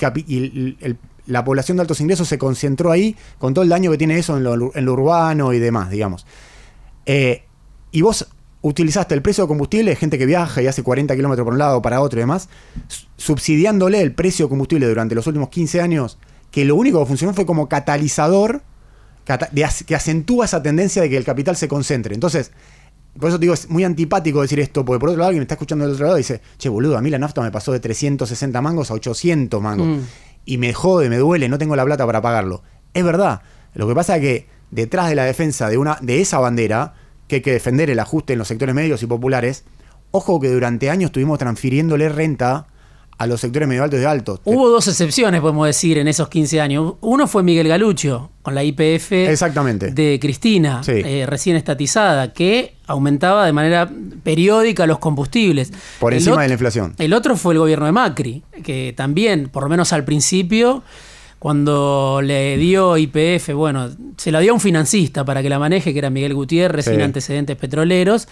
la 1.27 1.45
población 1.45 1.77
de 1.77 1.83
altos 1.83 2.01
ingresos 2.01 2.29
se 2.29 2.39
concentró 2.39 2.91
ahí 2.91 3.17
con 3.39 3.55
todo 3.55 3.63
el 3.63 3.69
daño 3.69 3.91
que 3.91 3.99
tiene 3.99 4.19
eso 4.19 4.37
en 4.37 4.45
lo, 4.45 4.93
urbano 4.93 5.53
y 5.53 5.59
demás, 5.59 5.91
digamos. 5.91 6.27
Eh, 7.07 7.45
y 7.93 8.03
vos 8.03 8.29
utilizaste 8.63 9.15
el 9.15 9.23
precio 9.23 9.45
de 9.45 9.49
combustible 9.49 9.97
gente 9.97 10.19
que 10.19 10.27
viaja 10.27 10.63
y 10.63 10.67
hace 10.67 10.83
40 10.83 11.17
kilómetros 11.17 11.45
por 11.45 11.55
un 11.55 11.59
lado 11.59 11.81
para 11.81 12.01
otro 12.01 12.19
y 12.19 12.23
demás, 12.23 12.49
subsidiándole 13.17 14.01
el 14.01 14.13
precio 14.13 14.47
de 14.47 14.51
combustible 14.51 14.87
durante 14.87 15.15
los 15.15 15.27
últimos 15.27 15.49
15 15.49 15.81
años, 15.81 16.19
que 16.51 16.65
lo 16.65 16.77
único 16.77 17.01
que 17.01 17.07
funcionó 17.07 17.33
fue 17.33 17.47
como 17.47 17.69
catalizador 17.69 18.63
que 19.25 19.95
acentúa 19.95 20.45
esa 20.45 20.63
tendencia 20.63 21.03
de 21.03 21.11
que 21.11 21.17
el 21.17 21.25
capital 21.25 21.57
se 21.57 21.69
concentre. 21.69 22.15
Entonces, 22.15 22.51
por 23.19 23.29
eso 23.29 23.39
digo, 23.39 23.55
es 23.55 23.69
muy 23.69 23.85
antipático 23.85 24.43
decir 24.43 24.61
esto, 24.61 24.85
porque 24.85 25.01
por 25.01 25.11
otro 25.11 25.19
lado 25.19 25.29
alguien 25.29 25.41
me 25.41 25.45
está 25.45 25.55
escuchando 25.55 25.85
del 25.85 25.95
otro 25.95 26.07
lado 26.07 26.19
y 26.19 26.23
dice, 26.23 26.41
che, 26.59 26.69
boludo, 26.69 26.97
a 26.97 27.01
mí 27.01 27.11
la 27.11 27.19
nafta 27.19 27.41
me 27.43 27.51
pasó 27.51 27.73
de 27.73 27.81
360 27.81 28.61
mangos 28.61 28.91
a 28.91 28.95
800 28.95 29.61
mangos. 29.61 29.87
Mm. 29.87 30.01
Y 30.51 30.59
me 30.59 30.73
jode, 30.73 31.09
me 31.09 31.17
duele, 31.17 31.49
no 31.49 31.59
tengo 31.59 31.77
la 31.77 31.85
plata 31.85 32.05
para 32.07 32.21
pagarlo. 32.23 32.65
Es 32.93 33.05
verdad. 33.05 33.43
Lo 33.73 33.87
que 33.87 33.95
pasa 33.95 34.17
es 34.17 34.21
que 34.21 34.49
detrás 34.73 35.09
de 35.09 35.15
la 35.15 35.23
defensa 35.23 35.69
de, 35.69 35.79
una, 35.79 35.97
de 36.01 36.21
esa 36.21 36.41
bandera, 36.41 36.95
que 37.29 37.37
hay 37.37 37.41
que 37.41 37.53
defender 37.53 37.89
el 37.89 38.01
ajuste 38.01 38.33
en 38.33 38.41
los 38.41 38.49
sectores 38.49 38.75
medios 38.75 39.01
y 39.05 39.07
populares, 39.07 39.63
ojo 40.11 40.41
que 40.41 40.49
durante 40.49 40.91
años 40.91 41.11
estuvimos 41.11 41.39
transfiriéndole 41.39 42.09
renta 42.09 42.67
a 43.21 43.27
los 43.27 43.39
sectores 43.41 43.69
medio 43.69 43.83
altos 43.85 44.01
y 44.01 44.05
altos. 44.05 44.41
Hubo 44.45 44.71
dos 44.71 44.89
excepciones, 44.89 45.43
podemos 45.43 45.67
decir, 45.67 45.99
en 45.99 46.09
esos 46.09 46.29
15 46.31 46.59
años. 46.61 46.95
Uno 47.03 47.27
fue 47.27 47.43
Miguel 47.43 47.69
Galucho, 47.69 48.31
con 48.41 48.55
la 48.55 48.65
IPF 48.65 49.13
Exactamente. 49.13 49.91
de 49.91 50.19
Cristina, 50.19 50.83
Sí. 50.83 50.93
eh, 50.95 51.27
recién 51.27 51.55
estatizada, 51.57 52.33
que 52.33 52.77
aumentaba 52.87 53.45
de 53.45 53.53
manera 53.53 53.91
periódica 54.23 54.87
los 54.87 54.99
combustibles. 55.01 55.71
Por 55.99 56.15
encima 56.15 56.41
de 56.41 56.49
la 56.49 56.55
inflación. 56.55 56.95
El 56.97 57.13
otro 57.13 57.37
fue 57.37 57.53
el 57.53 57.59
gobierno 57.59 57.85
de 57.85 57.93
Macri, 57.93 58.43
que 58.65 58.95
también, 58.97 59.51
por 59.51 59.65
lo 59.65 59.69
menos 59.69 59.93
al 59.93 60.05
principio, 60.05 60.83
cuando 61.39 62.21
le 62.23 62.57
dio 62.57 62.97
IPF, 62.97 63.53
bueno, 63.55 63.89
se 64.17 64.31
la 64.33 64.41
dio 64.41 64.53
a 64.53 64.55
un 64.55 64.61
financista 64.61 65.25
para 65.25 65.43
que 65.43 65.49
la 65.49 65.59
maneje, 65.59 65.93
que 65.93 65.99
era 65.99 66.09
Miguel 66.11 66.35
Gutiérrez, 66.35 66.85
Sí. 66.87 66.91
sin 66.93 67.01
antecedentes 67.03 67.57
petroleros, 67.57 68.29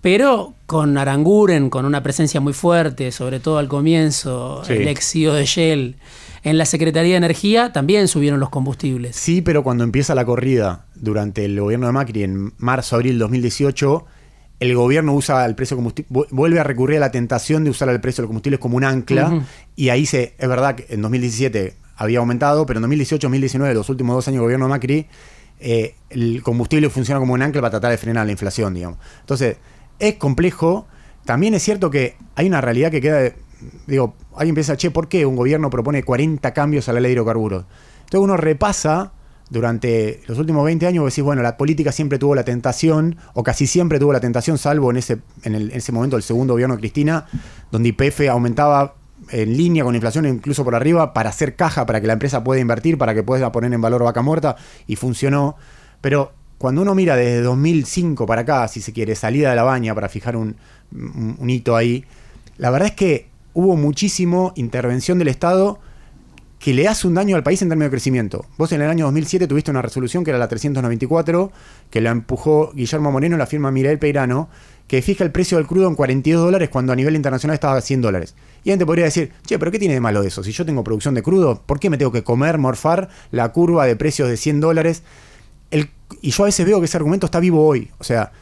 pero 0.00 0.54
con 0.66 0.96
Aranguren, 0.98 1.68
con 1.70 1.84
una 1.84 2.02
presencia 2.02 2.40
muy 2.40 2.52
fuerte, 2.52 3.12
sobre 3.12 3.40
todo 3.40 3.58
al 3.58 3.68
comienzo, 3.68 4.62
Sí. 4.64 4.74
el 4.74 4.88
ex 4.88 5.10
CEO 5.12 5.34
de 5.34 5.44
Shell, 5.44 5.96
en 6.42 6.56
la 6.58 6.64
Secretaría 6.64 7.12
de 7.12 7.18
Energía 7.18 7.72
también 7.72 8.08
subieron 8.08 8.40
los 8.40 8.48
combustibles. 8.48 9.14
Sí, 9.16 9.42
pero 9.42 9.62
cuando 9.62 9.84
empieza 9.84 10.14
la 10.14 10.24
corrida 10.24 10.86
durante 10.94 11.44
el 11.44 11.60
gobierno 11.60 11.86
de 11.86 11.92
Macri 11.92 12.22
en 12.22 12.54
marzo, 12.56 12.96
abril 12.96 13.18
2018, 13.18 14.06
el 14.60 14.74
gobierno 14.74 15.14
usa 15.14 15.44
el 15.44 15.54
precio 15.54 15.74
de 15.74 15.78
combustible, 15.78 16.26
vuelve 16.30 16.60
a 16.60 16.64
recurrir 16.64 16.96
a 16.98 17.00
la 17.00 17.10
tentación 17.10 17.64
de 17.64 17.70
usar 17.70 17.88
el 17.90 18.00
precio 18.00 18.22
de 18.22 18.24
los 18.24 18.28
combustibles 18.28 18.60
como 18.60 18.76
un 18.76 18.84
ancla. 18.84 19.42
Y 19.76 19.88
ahí 19.90 20.06
se, 20.06 20.34
es 20.38 20.48
verdad 20.48 20.76
que 20.76 20.86
en 20.90 21.02
2017 21.02 21.74
había 21.96 22.18
aumentado, 22.20 22.64
pero 22.64 22.78
en 22.78 22.82
2018, 22.82 23.26
2019, 23.26 23.74
los 23.74 23.88
últimos 23.90 24.16
dos 24.16 24.26
años 24.28 24.36
del 24.36 24.42
gobierno 24.44 24.66
de 24.66 24.70
Macri, 24.70 25.06
eh, 25.60 25.94
el 26.08 26.42
combustible 26.42 26.88
funciona 26.88 27.20
como 27.20 27.34
un 27.34 27.42
ancla 27.42 27.60
para 27.60 27.70
tratar 27.72 27.90
de 27.90 27.98
frenar 27.98 28.24
la 28.24 28.32
inflación, 28.32 28.72
digamos. 28.72 28.98
Entonces, 29.20 29.56
es 30.00 30.16
complejo. 30.16 30.86
También 31.24 31.54
es 31.54 31.62
cierto 31.62 31.90
que 31.90 32.16
hay 32.34 32.46
una 32.48 32.60
realidad 32.60 32.90
que 32.90 33.00
queda, 33.00 33.32
digo, 33.86 34.14
alguien 34.36 34.54
piensa, 34.54 34.76
che, 34.76 34.90
¿por 34.90 35.08
qué 35.08 35.26
un 35.26 35.36
gobierno 35.36 35.70
propone 35.70 36.02
40 36.02 36.52
cambios 36.52 36.88
a 36.88 36.92
la 36.92 37.00
ley 37.00 37.10
de 37.10 37.14
hidrocarburos? 37.14 37.64
Entonces 38.04 38.20
uno 38.24 38.36
repasa 38.36 39.12
durante 39.50 40.22
los 40.26 40.38
últimos 40.38 40.64
20 40.64 40.86
años, 40.86 41.04
decís, 41.04 41.22
bueno, 41.24 41.42
la 41.42 41.56
política 41.56 41.92
siempre 41.92 42.18
tuvo 42.18 42.34
la 42.34 42.44
tentación, 42.44 43.16
o 43.34 43.42
casi 43.42 43.66
siempre 43.66 43.98
tuvo 43.98 44.12
la 44.12 44.20
tentación, 44.20 44.58
salvo 44.58 44.90
en 44.90 44.96
ese, 44.96 45.18
en, 45.42 45.54
el- 45.54 45.70
ese 45.72 45.90
momento 45.92 46.16
del 46.16 46.22
segundo 46.22 46.54
gobierno 46.54 46.76
de 46.76 46.80
Cristina, 46.80 47.26
donde 47.70 47.88
IPF 47.90 48.28
aumentaba 48.30 48.94
en 49.30 49.56
línea 49.56 49.84
con 49.84 49.92
la 49.92 49.96
inflación, 49.98 50.24
incluso 50.26 50.64
por 50.64 50.74
arriba, 50.74 51.12
para 51.12 51.30
hacer 51.30 51.56
caja, 51.56 51.84
para 51.84 52.00
que 52.00 52.06
la 52.06 52.14
empresa 52.14 52.42
pueda 52.42 52.60
invertir, 52.60 52.96
para 52.96 53.12
que 53.14 53.22
pueda 53.22 53.52
poner 53.52 53.72
en 53.72 53.80
valor 53.80 54.02
vaca 54.04 54.22
muerta, 54.22 54.56
y 54.86 54.96
funcionó. 54.96 55.56
Pero 56.00 56.32
cuando 56.60 56.82
uno 56.82 56.94
mira 56.94 57.16
desde 57.16 57.40
2005 57.40 58.26
para 58.26 58.42
acá, 58.42 58.68
si 58.68 58.82
se 58.82 58.92
quiere, 58.92 59.14
salida 59.14 59.48
de 59.48 59.56
la 59.56 59.62
baña 59.62 59.94
para 59.94 60.10
fijar 60.10 60.36
un, 60.36 60.56
un- 60.92 61.48
hito 61.48 61.74
ahí, 61.74 62.04
la 62.58 62.68
verdad 62.68 62.88
es 62.88 62.94
que 62.94 63.28
hubo 63.54 63.76
muchísimo 63.76 64.52
intervención 64.56 65.18
del 65.18 65.28
Estado 65.28 65.78
que 66.58 66.74
le 66.74 66.86
hace 66.86 67.06
un 67.08 67.14
daño 67.14 67.34
al 67.36 67.42
país 67.42 67.62
en 67.62 67.70
términos 67.70 67.86
de 67.86 67.92
crecimiento. 67.92 68.44
Vos 68.58 68.72
en 68.72 68.82
el 68.82 68.90
año 68.90 69.06
2007 69.06 69.46
tuviste 69.46 69.70
una 69.70 69.80
resolución 69.80 70.22
que 70.22 70.32
era 70.32 70.38
la 70.38 70.48
394, 70.48 71.50
que 71.88 72.02
la 72.02 72.10
empujó 72.10 72.72
Guillermo 72.74 73.10
Moreno, 73.10 73.38
la 73.38 73.46
firma 73.46 73.70
Miguel 73.70 73.98
Peirano, 73.98 74.50
que 74.86 75.00
fija 75.00 75.24
el 75.24 75.32
precio 75.32 75.56
del 75.56 75.66
crudo 75.66 75.88
en 75.88 75.94
42 75.94 76.42
dólares 76.44 76.68
cuando 76.68 76.92
a 76.92 76.96
nivel 76.96 77.16
internacional 77.16 77.54
estaba 77.54 77.78
a 77.78 77.80
100 77.80 78.02
dólares. 78.02 78.34
Y 78.62 78.68
alguien 78.68 78.80
te 78.80 78.84
podría 78.84 79.06
decir, 79.06 79.32
che, 79.46 79.58
pero 79.58 79.70
¿qué 79.70 79.78
tiene 79.78 79.94
de 79.94 80.00
malo 80.00 80.22
eso? 80.22 80.44
Si 80.44 80.52
yo 80.52 80.66
tengo 80.66 80.84
producción 80.84 81.14
de 81.14 81.22
crudo, 81.22 81.62
¿por 81.64 81.80
qué 81.80 81.88
me 81.88 81.96
tengo 81.96 82.12
que 82.12 82.22
comer, 82.24 82.58
morfar 82.58 83.08
la 83.30 83.48
curva 83.52 83.86
de 83.86 83.96
precios 83.96 84.28
de 84.28 84.36
100 84.36 84.60
dólares? 84.60 85.02
Y 86.20 86.30
yo 86.30 86.44
a 86.44 86.46
veces 86.46 86.66
veo 86.66 86.80
que 86.80 86.86
ese 86.86 86.96
argumento 86.96 87.26
está 87.26 87.40
vivo 87.40 87.66
hoy. 87.66 87.90
O 87.98 88.04
sea, 88.04 88.32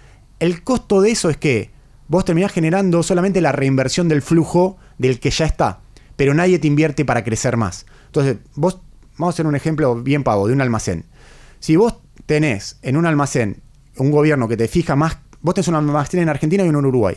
el 0.41 0.63
costo 0.63 1.01
de 1.01 1.11
eso 1.11 1.31
es 1.31 1.37
que 1.37 1.71
vos 2.09 2.25
terminás 2.25 2.53
generando 2.53 3.03
solamente 3.03 3.41
la 3.41 3.53
reinversión 3.53 4.09
del 4.09 4.23
flujo 4.23 4.77
del 4.99 5.21
que 5.21 5.31
ya 5.31 5.47
está, 5.47 5.81
pero 6.17 6.35
nadie 6.35 6.59
te 6.59 6.67
invierte 6.67 7.05
para 7.05 7.25
crecer 7.25 7.57
más. 7.57 7.87
Entonces, 8.07 8.39
vos, 8.55 8.81
vamos 9.17 9.33
a 9.33 9.35
hacer 9.35 9.47
un 9.47 9.57
ejemplo 9.57 9.95
bien 10.03 10.25
pavo 10.25 10.47
de 10.47 10.55
un 10.55 10.61
almacén. 10.61 11.05
Si 11.61 11.77
vos 11.77 11.97
tenés 12.27 12.79
en 12.83 12.97
un 12.97 13.07
almacén 13.07 13.63
un 13.97 14.11
gobierno 14.11 14.49
que 14.49 14.57
te 14.57 14.69
fija 14.69 14.97
más, 14.97 15.19
vos 15.41 15.55
tenés 15.55 15.69
un 15.69 15.75
almacén 15.75 16.21
en 16.21 16.29
Argentina 16.29 16.65
y 16.65 16.69
uno 16.69 16.81
en 16.81 16.87
Uruguay. 16.87 17.17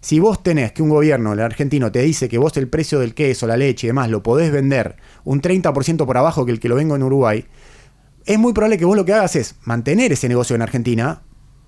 Si 0.00 0.20
vos 0.20 0.42
tenés 0.42 0.72
que 0.72 0.82
un 0.82 0.90
gobierno, 0.90 1.32
el 1.32 1.40
argentino, 1.40 1.90
te 1.90 2.00
dice 2.00 2.28
que 2.28 2.38
vos 2.38 2.56
el 2.56 2.68
precio 2.68 3.00
del 3.00 3.14
queso, 3.14 3.46
la 3.46 3.56
leche 3.56 3.86
y 3.86 3.88
demás 3.88 4.10
lo 4.10 4.22
podés 4.22 4.52
vender 4.52 4.96
un 5.24 5.40
30% 5.40 6.04
por 6.04 6.16
abajo 6.16 6.44
que 6.44 6.52
el 6.52 6.60
que 6.60 6.68
lo 6.68 6.76
vengo 6.76 6.94
en 6.94 7.02
Uruguay, 7.02 7.44
es 8.26 8.38
muy 8.38 8.52
probable 8.52 8.78
que 8.78 8.84
vos 8.84 8.96
lo 8.96 9.04
que 9.04 9.12
hagas 9.14 9.36
es 9.36 9.54
mantener 9.64 10.12
ese 10.12 10.28
negocio 10.28 10.54
en 10.56 10.62
Argentina, 10.62 11.22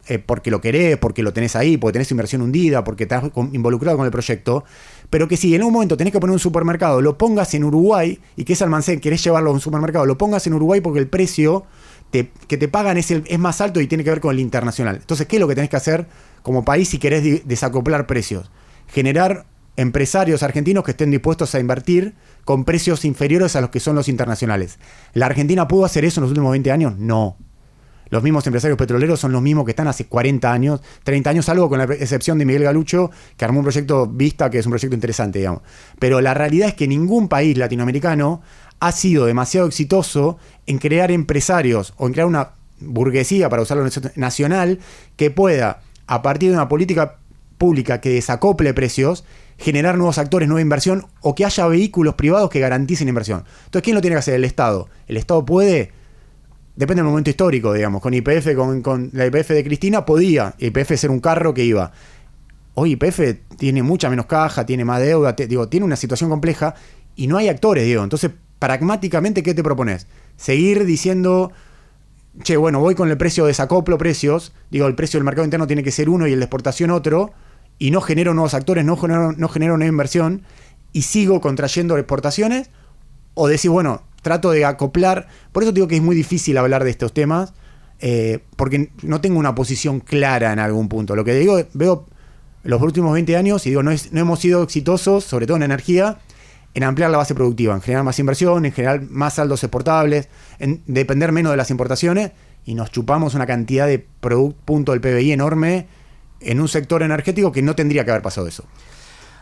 eh, 0.08 0.18
porque 0.18 0.50
lo 0.50 0.60
querés, 0.60 0.96
porque 0.96 1.22
lo 1.22 1.32
tenés 1.32 1.54
ahí, 1.54 1.76
porque 1.76 1.92
tenés 1.94 2.10
inversión 2.10 2.40
hundida, 2.42 2.82
porque 2.82 3.04
estás 3.04 3.24
involucrado 3.52 3.96
con 3.98 4.06
el 4.06 4.12
proyecto, 4.12 4.64
pero 5.10 5.28
que 5.28 5.36
si 5.36 5.54
en 5.54 5.62
un 5.62 5.72
momento 5.72 5.96
tenés 5.96 6.12
que 6.12 6.20
poner 6.20 6.32
un 6.32 6.38
supermercado, 6.38 7.00
lo 7.02 7.18
pongas 7.18 7.52
en 7.54 7.64
Uruguay 7.64 8.18
y 8.36 8.44
que 8.44 8.54
ese 8.54 8.64
almacén 8.64 9.00
querés 9.00 9.22
llevarlo 9.22 9.50
a 9.50 9.52
un 9.52 9.60
supermercado, 9.60 10.06
lo 10.06 10.16
pongas 10.18 10.46
en 10.46 10.54
Uruguay 10.54 10.80
porque 10.80 10.98
el 10.98 11.08
precio 11.08 11.64
que 12.10 12.56
te 12.56 12.68
pagan 12.68 12.96
es, 12.96 13.10
el- 13.10 13.24
es 13.26 13.38
más 13.38 13.60
alto 13.60 13.82
y 13.82 13.86
tiene 13.86 14.02
que 14.02 14.08
ver 14.08 14.20
con 14.20 14.34
el 14.34 14.40
internacional. 14.40 14.96
Entonces, 14.96 15.26
¿qué 15.26 15.36
es 15.36 15.40
lo 15.40 15.46
que 15.46 15.54
tenés 15.54 15.68
que 15.68 15.76
hacer 15.76 16.06
como 16.42 16.64
país 16.64 16.88
si 16.88 16.98
querés 16.98 17.46
desacoplar 17.46 18.06
precios? 18.06 18.50
Generar 18.86 19.44
empresarios 19.78 20.42
argentinos 20.42 20.82
que 20.82 20.90
estén 20.90 21.12
dispuestos 21.12 21.54
a 21.54 21.60
invertir 21.60 22.14
con 22.44 22.64
precios 22.64 23.04
inferiores 23.04 23.54
a 23.54 23.60
los 23.60 23.70
que 23.70 23.78
son 23.78 23.94
los 23.94 24.08
internacionales. 24.08 24.80
¿La 25.14 25.26
Argentina 25.26 25.68
pudo 25.68 25.84
hacer 25.84 26.04
eso 26.04 26.18
en 26.18 26.22
los 26.22 26.32
últimos 26.32 26.50
20 26.50 26.72
años? 26.72 26.98
No. 26.98 27.36
Los 28.10 28.24
mismos 28.24 28.44
empresarios 28.48 28.76
petroleros 28.76 29.20
son 29.20 29.30
los 29.30 29.40
mismos 29.40 29.64
que 29.64 29.70
están 29.70 29.86
hace 29.86 30.06
40 30.06 30.52
años, 30.52 30.80
30 31.04 31.30
años, 31.30 31.44
salvo 31.44 31.68
con 31.68 31.78
la 31.78 31.84
excepción 31.84 32.38
de 32.38 32.44
Miguel 32.44 32.64
Galucho, 32.64 33.12
que 33.36 33.44
armó 33.44 33.60
un 33.60 33.64
proyecto 33.66 34.08
Vista, 34.08 34.50
que 34.50 34.58
es 34.58 34.66
un 34.66 34.72
proyecto 34.72 34.96
interesante, 34.96 35.38
digamos. 35.38 35.62
Pero 36.00 36.20
la 36.20 36.34
realidad 36.34 36.68
es 36.68 36.74
que 36.74 36.88
ningún 36.88 37.28
país 37.28 37.56
latinoamericano 37.56 38.42
ha 38.80 38.90
sido 38.90 39.26
demasiado 39.26 39.68
exitoso 39.68 40.38
en 40.66 40.78
crear 40.78 41.12
empresarios 41.12 41.94
o 41.98 42.08
en 42.08 42.14
crear 42.14 42.26
una 42.26 42.50
burguesía, 42.80 43.48
para 43.48 43.62
usarlo 43.62 43.88
nacional, 44.16 44.80
que 45.14 45.30
pueda, 45.30 45.82
a 46.08 46.22
partir 46.22 46.48
de 46.48 46.56
una 46.56 46.68
política 46.68 47.18
pública 47.58 48.00
que 48.00 48.10
desacople 48.10 48.74
precios, 48.74 49.24
generar 49.58 49.96
nuevos 49.96 50.18
actores, 50.18 50.48
nueva 50.48 50.62
inversión 50.62 51.06
o 51.20 51.34
que 51.34 51.44
haya 51.44 51.66
vehículos 51.66 52.14
privados 52.14 52.48
que 52.48 52.60
garanticen 52.60 53.08
inversión. 53.08 53.44
Entonces, 53.66 53.82
¿quién 53.82 53.94
lo 53.94 54.00
tiene 54.00 54.14
que 54.14 54.20
hacer? 54.20 54.34
El 54.34 54.44
Estado. 54.44 54.88
El 55.06 55.16
Estado 55.16 55.44
puede 55.44 55.92
depende 56.78 57.02
del 57.02 57.10
momento 57.10 57.28
histórico, 57.28 57.72
digamos. 57.72 58.00
Con 58.00 58.14
IPF, 58.14 58.54
con, 58.54 59.10
la 59.12 59.26
IPF 59.26 59.48
de 59.48 59.64
Cristina, 59.64 60.06
podía 60.06 60.54
IPF 60.58 60.94
ser 60.94 61.10
un 61.10 61.18
carro 61.18 61.52
que 61.52 61.64
iba. 61.64 61.90
Hoy 62.74 62.92
IPF 62.92 63.20
tiene 63.56 63.82
mucha 63.82 64.08
menos 64.08 64.26
caja, 64.26 64.64
tiene 64.64 64.84
más 64.84 65.00
deuda, 65.00 65.32
digo, 65.32 65.68
tiene 65.68 65.84
una 65.84 65.96
situación 65.96 66.30
compleja 66.30 66.76
y 67.16 67.26
no 67.26 67.36
hay 67.36 67.48
actores, 67.48 67.84
digo. 67.84 68.04
Entonces, 68.04 68.30
pragmáticamente, 68.60 69.42
¿qué 69.42 69.54
te 69.54 69.64
propones? 69.64 70.06
Seguir 70.36 70.84
diciendo, 70.84 71.50
che, 72.44 72.56
bueno, 72.56 72.78
voy 72.78 72.94
con 72.94 73.10
el 73.10 73.18
precio 73.18 73.44
de 73.44 73.48
desacoplo 73.48 73.98
precios, 73.98 74.52
digo, 74.70 74.86
el 74.86 74.94
precio 74.94 75.18
del 75.18 75.24
mercado 75.24 75.44
interno 75.44 75.66
tiene 75.66 75.82
que 75.82 75.90
ser 75.90 76.08
uno 76.08 76.28
y 76.28 76.32
el 76.32 76.38
de 76.38 76.44
exportación 76.44 76.92
otro, 76.92 77.32
y 77.78 77.90
no 77.90 78.00
genero 78.00 78.34
nuevos 78.34 78.54
actores, 78.54 78.84
no 78.84 78.96
genero, 78.96 79.32
no 79.32 79.48
genero 79.48 79.76
nueva 79.76 79.90
inversión, 79.90 80.42
y 80.92 81.02
sigo 81.02 81.40
contrayendo 81.40 81.96
exportaciones, 81.96 82.70
o 83.34 83.46
decir, 83.46 83.70
bueno, 83.70 84.02
trato 84.22 84.50
de 84.50 84.64
acoplar. 84.64 85.28
Por 85.52 85.62
eso 85.62 85.72
digo 85.72 85.86
que 85.86 85.96
es 85.96 86.02
muy 86.02 86.16
difícil 86.16 86.58
hablar 86.58 86.82
de 86.84 86.90
estos 86.90 87.12
temas, 87.12 87.52
eh, 88.00 88.40
porque 88.56 88.90
no 89.02 89.20
tengo 89.20 89.38
una 89.38 89.54
posición 89.54 90.00
clara 90.00 90.52
en 90.52 90.58
algún 90.58 90.88
punto. 90.88 91.14
Lo 91.14 91.24
que 91.24 91.34
digo, 91.34 91.60
veo 91.74 92.06
los 92.64 92.82
últimos 92.82 93.12
20 93.12 93.36
años 93.36 93.66
y 93.66 93.70
digo, 93.70 93.82
no, 93.82 93.90
no 93.90 94.20
hemos 94.20 94.40
sido 94.40 94.62
exitosos, 94.62 95.24
sobre 95.24 95.46
todo 95.46 95.56
en 95.56 95.62
energía, 95.62 96.18
en 96.74 96.84
ampliar 96.84 97.10
la 97.10 97.18
base 97.18 97.34
productiva, 97.34 97.74
en 97.74 97.80
generar 97.80 98.04
más 98.04 98.18
inversión, 98.18 98.64
en 98.64 98.72
generar 98.72 99.02
más 99.02 99.34
saldos 99.34 99.62
exportables, 99.64 100.28
en 100.58 100.82
depender 100.86 101.32
menos 101.32 101.52
de 101.52 101.56
las 101.56 101.70
importaciones 101.70 102.32
y 102.64 102.74
nos 102.74 102.90
chupamos 102.90 103.34
una 103.34 103.46
cantidad 103.46 103.86
de 103.86 103.98
punto 104.64 104.92
del 104.92 105.00
PBI 105.00 105.32
enorme 105.32 105.86
en 106.40 106.60
un 106.60 106.68
sector 106.68 107.02
energético 107.02 107.52
que 107.52 107.62
no 107.62 107.74
tendría 107.74 108.04
que 108.04 108.10
haber 108.10 108.22
pasado 108.22 108.46
eso. 108.46 108.64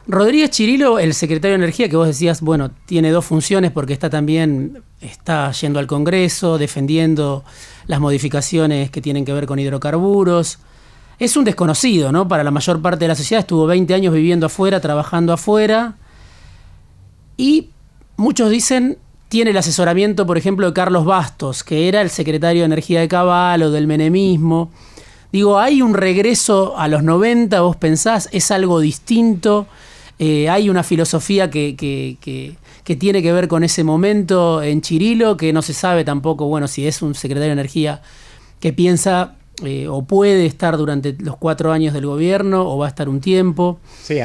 Rodríguez 0.09 0.51
Chirilo, 0.51 1.01
el 1.01 1.15
secretario 1.15 1.59
de 1.59 1.65
Energía, 1.65 1.89
que 1.89 1.97
vos 1.97 2.07
decías, 2.07 2.41
bueno, 2.41 2.71
tiene 2.87 3.11
dos 3.11 3.25
funciones 3.25 3.73
porque 3.73 3.93
está 3.93 4.09
también, 4.09 4.83
está 5.01 5.51
yendo 5.51 5.81
al 5.81 5.89
Congreso, 5.89 6.59
defendiendo 6.59 7.45
las 7.89 7.99
modificaciones 7.99 8.91
que 8.91 9.01
tienen 9.01 9.25
que 9.25 9.33
ver 9.33 9.47
con 9.47 9.59
hidrocarburos. 9.59 10.61
Es 11.19 11.37
un 11.37 11.45
desconocido, 11.45 12.13
¿no? 12.13 12.29
Para 12.29 12.45
la 12.45 12.53
mayor 12.53 12.81
parte 12.81 13.07
de 13.07 13.09
la 13.09 13.15
sociedad, 13.17 13.41
estuvo 13.41 13.67
20 13.67 13.95
años 13.95 14.15
viviendo 14.15 14.47
afuera, 14.47 14.81
trabajando 14.81 15.33
afuera. 15.33 15.97
Y 17.37 17.71
muchos 18.17 18.49
dicen, 18.51 18.99
tiene 19.29 19.51
el 19.51 19.57
asesoramiento, 19.57 20.25
por 20.25 20.39
ejemplo, 20.39 20.69
de 20.69 20.73
Carlos 20.73 21.05
Bastos, 21.05 21.65
que 21.65 21.89
era 21.89 22.01
el 22.01 22.11
secretario 22.11 22.63
de 22.63 22.67
Energía 22.67 23.01
de 23.01 23.09
Caballo, 23.09 23.73
del 23.73 23.89
menemismo. 23.89 24.71
Digo, 25.37 25.59
¿hay 25.59 25.83
un 25.83 25.93
regreso 25.93 26.79
a 26.79 26.89
los 26.89 27.03
90, 27.03 27.61
vos 27.61 27.77
pensás? 27.77 28.27
¿Es 28.33 28.51
algo 28.51 28.81
distinto? 28.81 29.67
Eh, 30.19 30.49
¿Hay 30.49 30.71
una 30.71 30.83
filosofía 30.83 31.51
que, 31.51 31.77
que, 31.77 32.97
tiene 32.97 33.21
que 33.21 33.33
ver 33.33 33.47
con 33.47 33.63
ese 33.63 33.85
momento 33.85 34.63
en 34.63 34.81
Chirilo, 34.81 35.37
que 35.37 35.53
no 35.53 35.61
se 35.61 35.75
sabe 35.75 36.07
tampoco, 36.07 36.47
bueno, 36.47 36.69
si 36.69 36.87
es 36.87 37.03
un 37.03 37.15
secretario 37.15 37.49
de 37.49 37.53
Energía 37.53 38.01
que 38.61 38.73
piensa 38.73 39.35
eh, 39.63 39.89
o 39.89 40.07
puede 40.07 40.47
estar 40.47 40.79
durante 40.79 41.15
los 41.19 41.37
cuatro 41.37 41.71
años 41.71 41.93
del 41.93 42.07
gobierno 42.07 42.67
o 42.67 42.79
va 42.79 42.87
a 42.87 42.89
estar 42.89 43.11
un 43.11 43.21
tiempo. 43.21 43.79
Sí, 44.05 44.21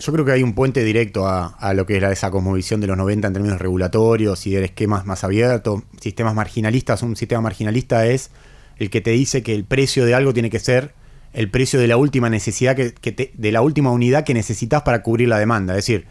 yo 0.00 0.12
creo 0.12 0.24
que 0.24 0.32
hay 0.32 0.42
un 0.42 0.54
puente 0.56 0.82
directo 0.82 1.28
a, 1.28 1.74
lo 1.74 1.86
que 1.86 1.96
era 1.96 2.10
esa 2.10 2.32
cosmovisión 2.32 2.80
de 2.80 2.88
los 2.88 2.96
90 2.96 3.28
en 3.28 3.32
términos 3.32 3.60
regulatorios 3.60 4.44
y 4.48 4.50
de 4.50 4.64
esquemas 4.64 5.06
más 5.06 5.22
abiertos, 5.22 5.84
sistemas 6.00 6.34
marginalistas. 6.34 7.04
Un 7.04 7.14
sistema 7.14 7.40
marginalista 7.40 8.04
es 8.04 8.32
el 8.78 8.90
que 8.90 9.00
te 9.00 9.10
dice 9.10 9.42
que 9.42 9.54
el 9.54 9.64
precio 9.64 10.04
de 10.04 10.14
algo 10.14 10.32
tiene 10.32 10.50
que 10.50 10.58
ser 10.58 10.94
el 11.32 11.50
precio 11.50 11.78
de 11.78 11.86
la 11.86 11.96
última 11.96 12.30
necesidad 12.30 12.74
que, 12.76 13.32
de 13.34 13.52
la 13.52 13.60
última 13.60 13.90
unidad 13.90 14.24
que 14.24 14.32
necesitas 14.32 14.82
para 14.82 15.02
cubrir 15.02 15.28
la 15.28 15.38
demanda. 15.38 15.74
Es 15.74 15.84
decir, 15.84 16.06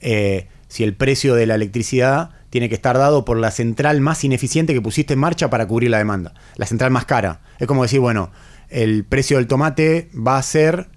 eh, 0.00 0.48
si 0.68 0.84
el 0.84 0.94
precio 0.94 1.34
de 1.34 1.46
la 1.46 1.54
electricidad 1.54 2.30
tiene 2.48 2.68
que 2.68 2.74
estar 2.74 2.96
dado 2.96 3.24
por 3.24 3.36
la 3.36 3.50
central 3.50 4.00
más 4.00 4.24
ineficiente 4.24 4.72
que 4.72 4.80
pusiste 4.80 5.14
en 5.14 5.20
marcha 5.20 5.50
para 5.50 5.66
cubrir 5.66 5.90
la 5.90 5.98
demanda, 5.98 6.34
la 6.56 6.66
central 6.66 6.90
más 6.90 7.04
cara. 7.04 7.40
Es 7.58 7.66
como 7.66 7.82
decir, 7.82 8.00
bueno, 8.00 8.30
el 8.70 9.04
precio 9.04 9.36
del 9.36 9.46
tomate 9.46 10.08
va 10.14 10.38
a 10.38 10.42
ser 10.42 10.88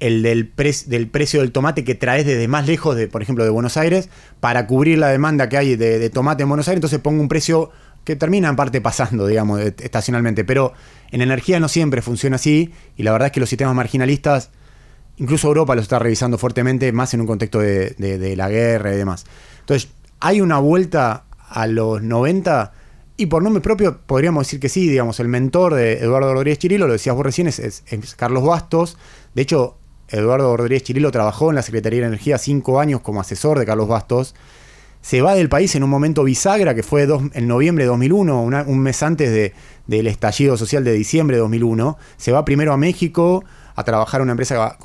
el 0.00 0.22
del, 0.22 0.52
del 0.86 1.08
precio 1.08 1.40
del 1.40 1.52
tomate 1.52 1.84
que 1.84 1.94
traes 1.94 2.26
desde 2.26 2.46
más 2.48 2.66
lejos, 2.66 2.96
de, 2.96 3.08
por 3.08 3.22
ejemplo, 3.22 3.44
de 3.44 3.50
Buenos 3.50 3.76
Aires, 3.76 4.08
para 4.40 4.66
cubrir 4.66 4.98
la 4.98 5.08
demanda 5.08 5.48
que 5.48 5.56
hay 5.56 5.76
de, 5.76 6.10
tomate 6.10 6.42
en 6.42 6.48
Buenos 6.48 6.68
Aires, 6.68 6.78
entonces 6.78 7.00
pongo 7.00 7.20
un 7.20 7.28
precio 7.28 7.70
que 8.04 8.16
termina 8.16 8.48
en 8.48 8.56
parte 8.56 8.80
pasando, 8.80 9.26
digamos, 9.26 9.60
estacionalmente. 9.60 10.44
Pero 10.44 10.72
en 11.10 11.22
energía 11.22 11.60
no 11.60 11.68
siempre 11.68 12.02
funciona 12.02 12.36
así, 12.36 12.72
y 12.96 13.02
la 13.02 13.12
verdad 13.12 13.26
es 13.26 13.32
que 13.32 13.40
los 13.40 13.48
sistemas 13.48 13.74
marginalistas, 13.74 14.50
incluso 15.16 15.48
Europa 15.48 15.74
los 15.74 15.84
está 15.84 15.98
revisando 15.98 16.38
fuertemente, 16.38 16.92
más 16.92 17.14
en 17.14 17.20
un 17.20 17.26
contexto 17.26 17.60
de, 17.60 17.90
de 17.98 18.36
la 18.36 18.48
guerra 18.48 18.94
y 18.94 18.96
demás. 18.96 19.24
Entonces, 19.60 19.90
hay 20.20 20.40
una 20.40 20.58
vuelta 20.58 21.24
a 21.48 21.66
los 21.66 22.02
90 22.02 22.72
y 23.16 23.26
por 23.26 23.42
nombre 23.42 23.60
propio 23.62 24.00
podríamos 24.06 24.46
decir 24.46 24.58
que 24.58 24.68
sí, 24.68 24.88
digamos, 24.88 25.20
el 25.20 25.28
mentor 25.28 25.74
de 25.74 25.98
Eduardo 25.98 26.34
Rodríguez 26.34 26.58
Chirilo, 26.58 26.88
lo 26.88 26.94
decías 26.94 27.14
vos 27.14 27.24
recién, 27.24 27.46
es, 27.46 27.84
Carlos 28.16 28.44
Bastos. 28.44 28.98
De 29.34 29.42
hecho, 29.42 29.76
Eduardo 30.08 30.56
Rodríguez 30.56 30.82
Chirilo 30.82 31.12
trabajó 31.12 31.50
en 31.50 31.56
la 31.56 31.62
Secretaría 31.62 32.00
de 32.00 32.06
Energía 32.08 32.38
cinco 32.38 32.80
años 32.80 33.02
como 33.02 33.20
asesor 33.20 33.58
de 33.58 33.66
Carlos 33.66 33.86
Bastos. 33.86 34.34
Se 35.04 35.20
va 35.20 35.34
del 35.34 35.50
país 35.50 35.74
en 35.74 35.84
un 35.84 35.90
momento 35.90 36.24
bisagra, 36.24 36.74
que 36.74 36.82
fue 36.82 37.06
en 37.34 37.46
noviembre 37.46 37.84
de 37.84 37.88
2001, 37.88 38.42
un 38.42 38.78
mes 38.78 39.02
antes 39.02 39.52
del 39.86 40.06
estallido 40.06 40.56
social 40.56 40.82
de 40.82 40.94
diciembre 40.94 41.36
de 41.36 41.42
2001. 41.42 41.98
Se 42.16 42.32
va 42.32 42.42
primero 42.46 42.72
a 42.72 42.78
México 42.78 43.44
a 43.76 43.84
trabajar 43.84 44.20
en 44.20 44.22
una 44.22 44.32
empresa 44.32 44.78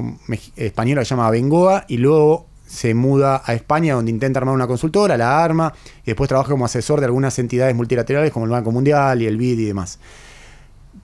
española 0.58 1.00
que 1.00 1.06
se 1.06 1.12
llama 1.12 1.30
Bengoa 1.30 1.86
y 1.88 1.96
luego 1.96 2.48
se 2.68 2.94
muda 2.94 3.42
a 3.46 3.54
España 3.54 3.94
donde 3.94 4.12
intenta 4.12 4.40
armar 4.40 4.56
una 4.56 4.68
consultora, 4.68 5.16
la 5.16 5.42
arma, 5.42 5.74
y 6.04 6.08
después 6.08 6.28
trabaja 6.28 6.50
como 6.50 6.66
asesor 6.66 7.00
de 7.00 7.06
algunas 7.06 7.40
entidades 7.40 7.74
multilaterales 7.74 8.34
como 8.34 8.44
el 8.44 8.52
Banco 8.52 8.74
Mundial 8.74 9.22
y 9.22 9.26
el 9.26 9.38
BID 9.38 9.60
y 9.60 9.66
demás. 9.68 10.00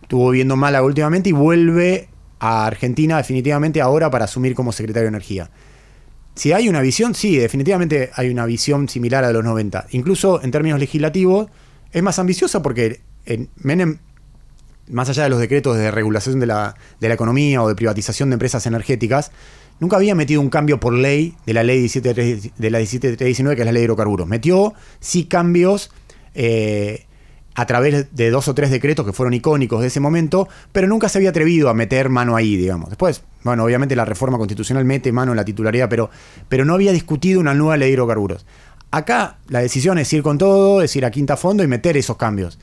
Estuvo 0.01 0.29
viendo 0.31 0.57
Málaga 0.57 0.83
últimamente 0.83 1.29
y 1.29 1.31
vuelve 1.31 2.09
a 2.39 2.65
Argentina 2.65 3.15
definitivamente 3.15 3.79
ahora 3.79 4.11
para 4.11 4.25
asumir 4.25 4.55
como 4.55 4.73
secretario 4.73 5.05
de 5.05 5.15
Energía. 5.15 5.49
Si 6.35 6.51
hay 6.51 6.67
una 6.67 6.81
visión, 6.81 7.15
sí, 7.15 7.37
definitivamente 7.37 8.11
hay 8.13 8.29
una 8.29 8.45
visión 8.45 8.89
similar 8.89 9.23
a 9.23 9.31
los 9.31 9.43
90. 9.43 9.87
Incluso 9.91 10.43
en 10.43 10.51
términos 10.51 10.79
legislativos 10.79 11.47
es 11.91 12.03
más 12.03 12.19
ambiciosa 12.19 12.61
porque 12.61 12.99
en 13.25 13.49
Menem, 13.55 13.99
más 14.89 15.09
allá 15.09 15.23
de 15.23 15.29
los 15.29 15.39
decretos 15.39 15.77
de 15.77 15.91
regulación 15.91 16.39
de 16.41 16.45
la, 16.45 16.75
de 16.99 17.07
la 17.07 17.13
economía 17.13 17.63
o 17.63 17.67
de 17.69 17.75
privatización 17.75 18.29
de 18.29 18.33
empresas 18.33 18.65
energéticas, 18.65 19.31
nunca 19.79 19.95
había 19.95 20.13
metido 20.13 20.41
un 20.41 20.49
cambio 20.49 20.79
por 20.79 20.93
ley 20.93 21.35
de 21.45 21.53
la 21.53 21.63
ley 21.63 21.79
17, 21.79 22.13
de 22.13 22.69
la 22.69 22.79
17319, 22.79 23.55
que 23.55 23.61
es 23.61 23.65
la 23.65 23.71
ley 23.71 23.81
de 23.81 23.85
hidrocarburos. 23.85 24.27
Metió 24.27 24.73
sí 24.99 25.25
cambios 25.25 25.89
eh, 26.33 27.05
a 27.55 27.65
través 27.65 28.13
de 28.15 28.29
dos 28.29 28.47
o 28.47 28.53
tres 28.53 28.69
decretos 28.69 29.05
que 29.05 29.13
fueron 29.13 29.33
icónicos 29.33 29.81
de 29.81 29.87
ese 29.87 29.99
momento, 29.99 30.47
pero 30.71 30.87
nunca 30.87 31.09
se 31.09 31.17
había 31.17 31.29
atrevido 31.29 31.69
a 31.69 31.73
meter 31.73 32.09
mano 32.09 32.35
ahí, 32.35 32.55
digamos. 32.55 32.89
Después, 32.89 33.23
bueno, 33.43 33.63
obviamente 33.63 33.95
la 33.95 34.05
reforma 34.05 34.37
constitucional 34.37 34.85
mete 34.85 35.11
mano 35.11 35.31
en 35.31 35.37
la 35.37 35.45
titularidad, 35.45 35.89
pero, 35.89 36.09
pero 36.49 36.65
no 36.65 36.73
había 36.73 36.91
discutido 36.91 37.39
una 37.39 37.53
nueva 37.53 37.77
ley 37.77 37.89
de 37.89 37.93
hidrocarburos. 37.93 38.45
Acá 38.91 39.37
la 39.47 39.59
decisión 39.59 39.97
es 39.97 40.11
ir 40.13 40.21
con 40.21 40.37
todo, 40.37 40.81
es 40.81 40.95
ir 40.95 41.05
a 41.05 41.11
quinta 41.11 41.37
fondo 41.37 41.63
y 41.63 41.67
meter 41.67 41.97
esos 41.97 42.17
cambios 42.17 42.59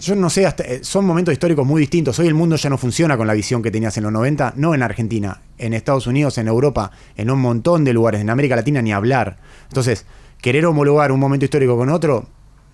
yo 0.00 0.14
no 0.14 0.30
sé, 0.30 0.46
eh, 0.46 0.80
son 0.82 1.04
momentos 1.04 1.32
históricos 1.32 1.66
muy 1.66 1.80
distintos. 1.80 2.18
Hoy 2.18 2.28
el 2.28 2.34
mundo 2.34 2.56
ya 2.56 2.70
no 2.70 2.78
funciona 2.78 3.16
con 3.16 3.26
la 3.26 3.34
visión 3.34 3.62
que 3.62 3.70
tenías 3.70 3.96
en 3.96 4.04
los 4.04 4.12
90, 4.12 4.54
no 4.56 4.74
en 4.74 4.82
Argentina, 4.82 5.42
en 5.58 5.74
Estados 5.74 6.06
Unidos, 6.06 6.38
en 6.38 6.48
Europa, 6.48 6.92
en 7.16 7.30
un 7.30 7.40
montón 7.40 7.84
de 7.84 7.92
lugares, 7.92 8.20
en 8.20 8.30
América 8.30 8.56
Latina 8.56 8.82
ni 8.82 8.92
hablar. 8.92 9.38
Entonces, 9.68 10.06
querer 10.40 10.66
homologar 10.66 11.10
un 11.10 11.18
momento 11.18 11.44
histórico 11.44 11.76
con 11.76 11.88
otro, 11.88 12.28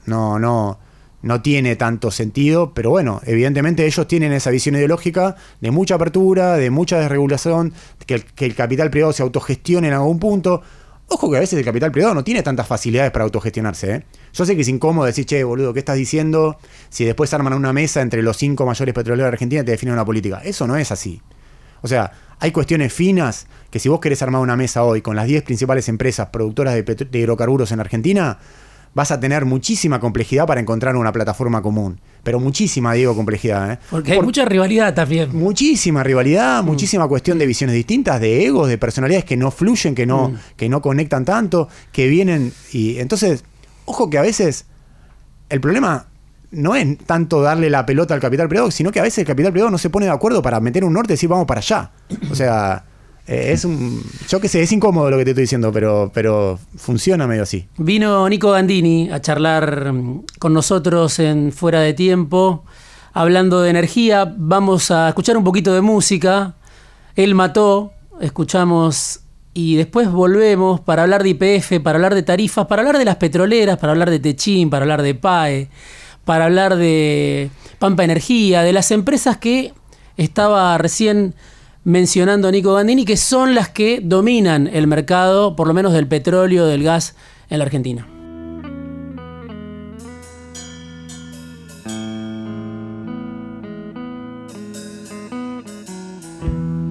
no, 0.06 0.38
no, 0.38 0.78
no 1.22 1.42
tiene 1.42 1.76
tanto 1.76 2.10
sentido, 2.10 2.72
pero 2.74 2.90
bueno, 2.90 3.20
evidentemente 3.24 3.86
ellos 3.86 4.06
tienen 4.06 4.32
esa 4.32 4.50
visión 4.50 4.74
ideológica 4.74 5.36
de 5.60 5.70
mucha 5.70 5.96
apertura, 5.96 6.56
de 6.56 6.70
mucha 6.70 6.98
desregulación, 6.98 7.72
que 8.06 8.14
el, 8.14 8.24
que 8.24 8.46
el 8.46 8.54
capital 8.54 8.90
privado 8.90 9.12
se 9.12 9.22
autogestione 9.22 9.88
en 9.88 9.94
algún 9.94 10.18
punto. 10.18 10.62
Ojo 11.08 11.30
que 11.30 11.36
a 11.36 11.40
veces 11.40 11.58
el 11.58 11.64
capital 11.64 11.90
privado 11.90 12.14
no 12.14 12.22
tiene 12.22 12.42
tantas 12.42 12.68
facilidades 12.68 13.10
para 13.10 13.24
autogestionarse. 13.24 13.94
¿eh? 13.94 14.04
Yo 14.32 14.46
sé 14.46 14.54
que 14.54 14.62
es 14.62 14.68
incómodo 14.68 15.06
decir, 15.06 15.26
che, 15.26 15.42
boludo, 15.42 15.72
¿qué 15.72 15.80
estás 15.80 15.96
diciendo? 15.96 16.56
Si 16.88 17.04
después 17.04 17.34
arman 17.34 17.52
una 17.52 17.72
mesa 17.72 18.00
entre 18.00 18.22
los 18.22 18.36
cinco 18.36 18.64
mayores 18.64 18.94
petroleros 18.94 19.24
de 19.24 19.34
Argentina 19.34 19.64
te 19.64 19.72
definen 19.72 19.94
una 19.94 20.04
política. 20.04 20.40
Eso 20.44 20.68
no 20.68 20.76
es 20.76 20.92
así. 20.92 21.20
O 21.82 21.88
sea, 21.88 22.12
hay 22.38 22.52
cuestiones 22.52 22.92
finas 22.92 23.48
que 23.70 23.80
si 23.80 23.88
vos 23.88 24.00
querés 24.00 24.22
armar 24.22 24.40
una 24.40 24.56
mesa 24.56 24.84
hoy 24.84 25.02
con 25.02 25.16
las 25.16 25.26
10 25.26 25.42
principales 25.42 25.88
empresas 25.88 26.28
productoras 26.28 26.74
de 26.74 27.18
hidrocarburos 27.18 27.72
en 27.72 27.80
Argentina, 27.80 28.38
vas 28.94 29.10
a 29.10 29.20
tener 29.20 29.44
muchísima 29.44 30.00
complejidad 30.00 30.46
para 30.46 30.60
encontrar 30.60 30.96
una 30.96 31.12
plataforma 31.12 31.62
común. 31.62 32.00
Pero 32.22 32.40
muchísima, 32.40 32.92
digo, 32.94 33.14
complejidad. 33.14 33.72
¿eh? 33.72 33.78
Porque 33.90 34.12
hay 34.12 34.22
mucha 34.22 34.44
rivalidad 34.44 34.94
también. 34.94 35.36
Muchísima 35.36 36.02
rivalidad, 36.02 36.62
mm. 36.62 36.66
muchísima 36.66 37.08
cuestión 37.08 37.38
de 37.38 37.46
visiones 37.46 37.74
distintas, 37.74 38.20
de 38.20 38.44
egos, 38.44 38.68
de 38.68 38.78
personalidades 38.78 39.24
que 39.24 39.36
no 39.36 39.50
fluyen, 39.50 39.94
que 39.94 40.06
no, 40.06 40.30
mm. 40.30 40.38
que 40.56 40.68
no 40.68 40.82
conectan 40.82 41.24
tanto, 41.24 41.68
que 41.92 42.08
vienen 42.08 42.52
y 42.72 42.98
entonces, 42.98 43.44
ojo 43.84 44.10
que 44.10 44.18
a 44.18 44.22
veces 44.22 44.66
el 45.48 45.60
problema 45.60 46.06
no 46.50 46.74
es 46.74 46.98
tanto 46.98 47.42
darle 47.42 47.70
la 47.70 47.86
pelota 47.86 48.14
al 48.14 48.20
capital 48.20 48.48
privado, 48.48 48.70
sino 48.70 48.90
que 48.90 49.00
a 49.00 49.04
veces 49.04 49.18
el 49.18 49.26
capital 49.26 49.52
privado 49.52 49.70
no 49.70 49.78
se 49.78 49.90
pone 49.90 50.06
de 50.06 50.12
acuerdo 50.12 50.42
para 50.42 50.58
meter 50.60 50.84
un 50.84 50.92
norte 50.92 51.12
y 51.12 51.14
decir 51.14 51.28
vamos 51.28 51.46
para 51.46 51.60
allá. 51.60 51.92
O 52.30 52.34
sea, 52.34 52.84
eh, 53.26 53.52
es 53.52 53.64
un. 53.64 54.02
Yo 54.28 54.40
qué 54.40 54.48
sé, 54.48 54.62
es 54.62 54.72
incómodo 54.72 55.10
lo 55.10 55.18
que 55.18 55.24
te 55.24 55.30
estoy 55.30 55.42
diciendo, 55.42 55.72
pero, 55.72 56.10
pero 56.12 56.58
funciona 56.76 57.26
medio 57.26 57.42
así. 57.42 57.66
Vino 57.78 58.28
Nico 58.28 58.50
Gandini 58.50 59.10
a 59.10 59.20
charlar 59.20 59.92
con 60.38 60.52
nosotros 60.52 61.18
en 61.18 61.52
Fuera 61.52 61.80
de 61.80 61.94
Tiempo, 61.94 62.64
hablando 63.12 63.60
de 63.62 63.70
energía. 63.70 64.34
Vamos 64.36 64.90
a 64.90 65.08
escuchar 65.08 65.36
un 65.36 65.44
poquito 65.44 65.72
de 65.74 65.80
música. 65.80 66.54
Él 67.14 67.34
mató, 67.34 67.92
escuchamos 68.20 69.20
y 69.52 69.76
después 69.76 70.10
volvemos 70.10 70.80
para 70.80 71.02
hablar 71.02 71.22
de 71.22 71.30
IPF, 71.30 71.82
para 71.82 71.96
hablar 71.96 72.14
de 72.14 72.22
tarifas, 72.22 72.66
para 72.66 72.82
hablar 72.82 72.98
de 72.98 73.04
las 73.04 73.16
petroleras, 73.16 73.78
para 73.78 73.92
hablar 73.92 74.10
de 74.10 74.20
Techín, 74.20 74.70
para 74.70 74.84
hablar 74.84 75.02
de 75.02 75.14
PAE, 75.14 75.68
para 76.24 76.44
hablar 76.44 76.76
de 76.76 77.50
Pampa 77.78 78.04
Energía, 78.04 78.62
de 78.62 78.72
las 78.72 78.90
empresas 78.90 79.38
que 79.38 79.72
estaba 80.16 80.76
recién 80.78 81.34
mencionando 81.84 82.48
a 82.48 82.50
Nico 82.50 82.74
Gandini, 82.74 83.04
que 83.04 83.16
son 83.16 83.54
las 83.54 83.68
que 83.68 84.00
dominan 84.02 84.66
el 84.66 84.86
mercado, 84.86 85.56
por 85.56 85.66
lo 85.66 85.74
menos 85.74 85.92
del 85.92 86.06
petróleo, 86.06 86.66
del 86.66 86.82
gas 86.82 87.16
en 87.48 87.58
la 87.58 87.64
Argentina. 87.64 88.06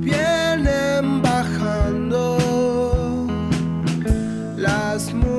Vienen 0.02 1.22
bajando 1.22 2.38
las 4.58 5.14
nubes. 5.14 5.39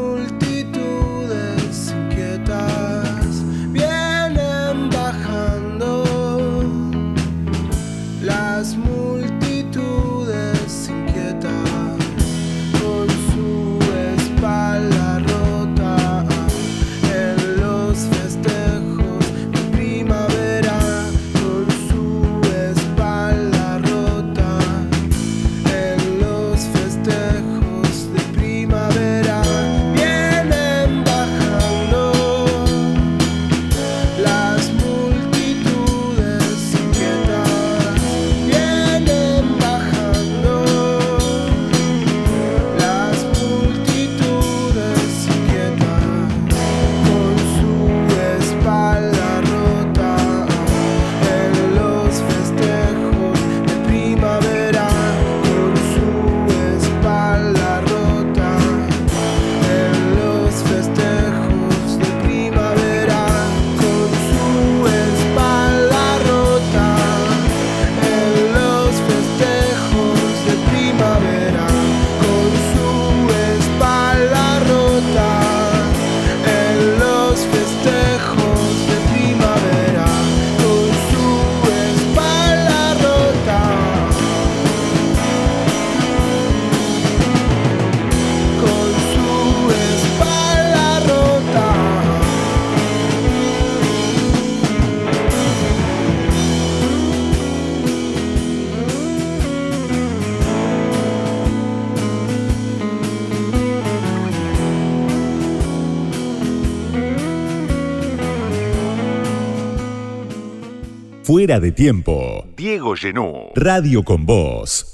Fuera 111.50 111.58
de 111.58 111.72
tiempo. 111.72 112.46
Diego 112.56 112.94
Genú. 112.94 113.48
Radio 113.56 114.04
con 114.04 114.24
Voz. 114.24 114.86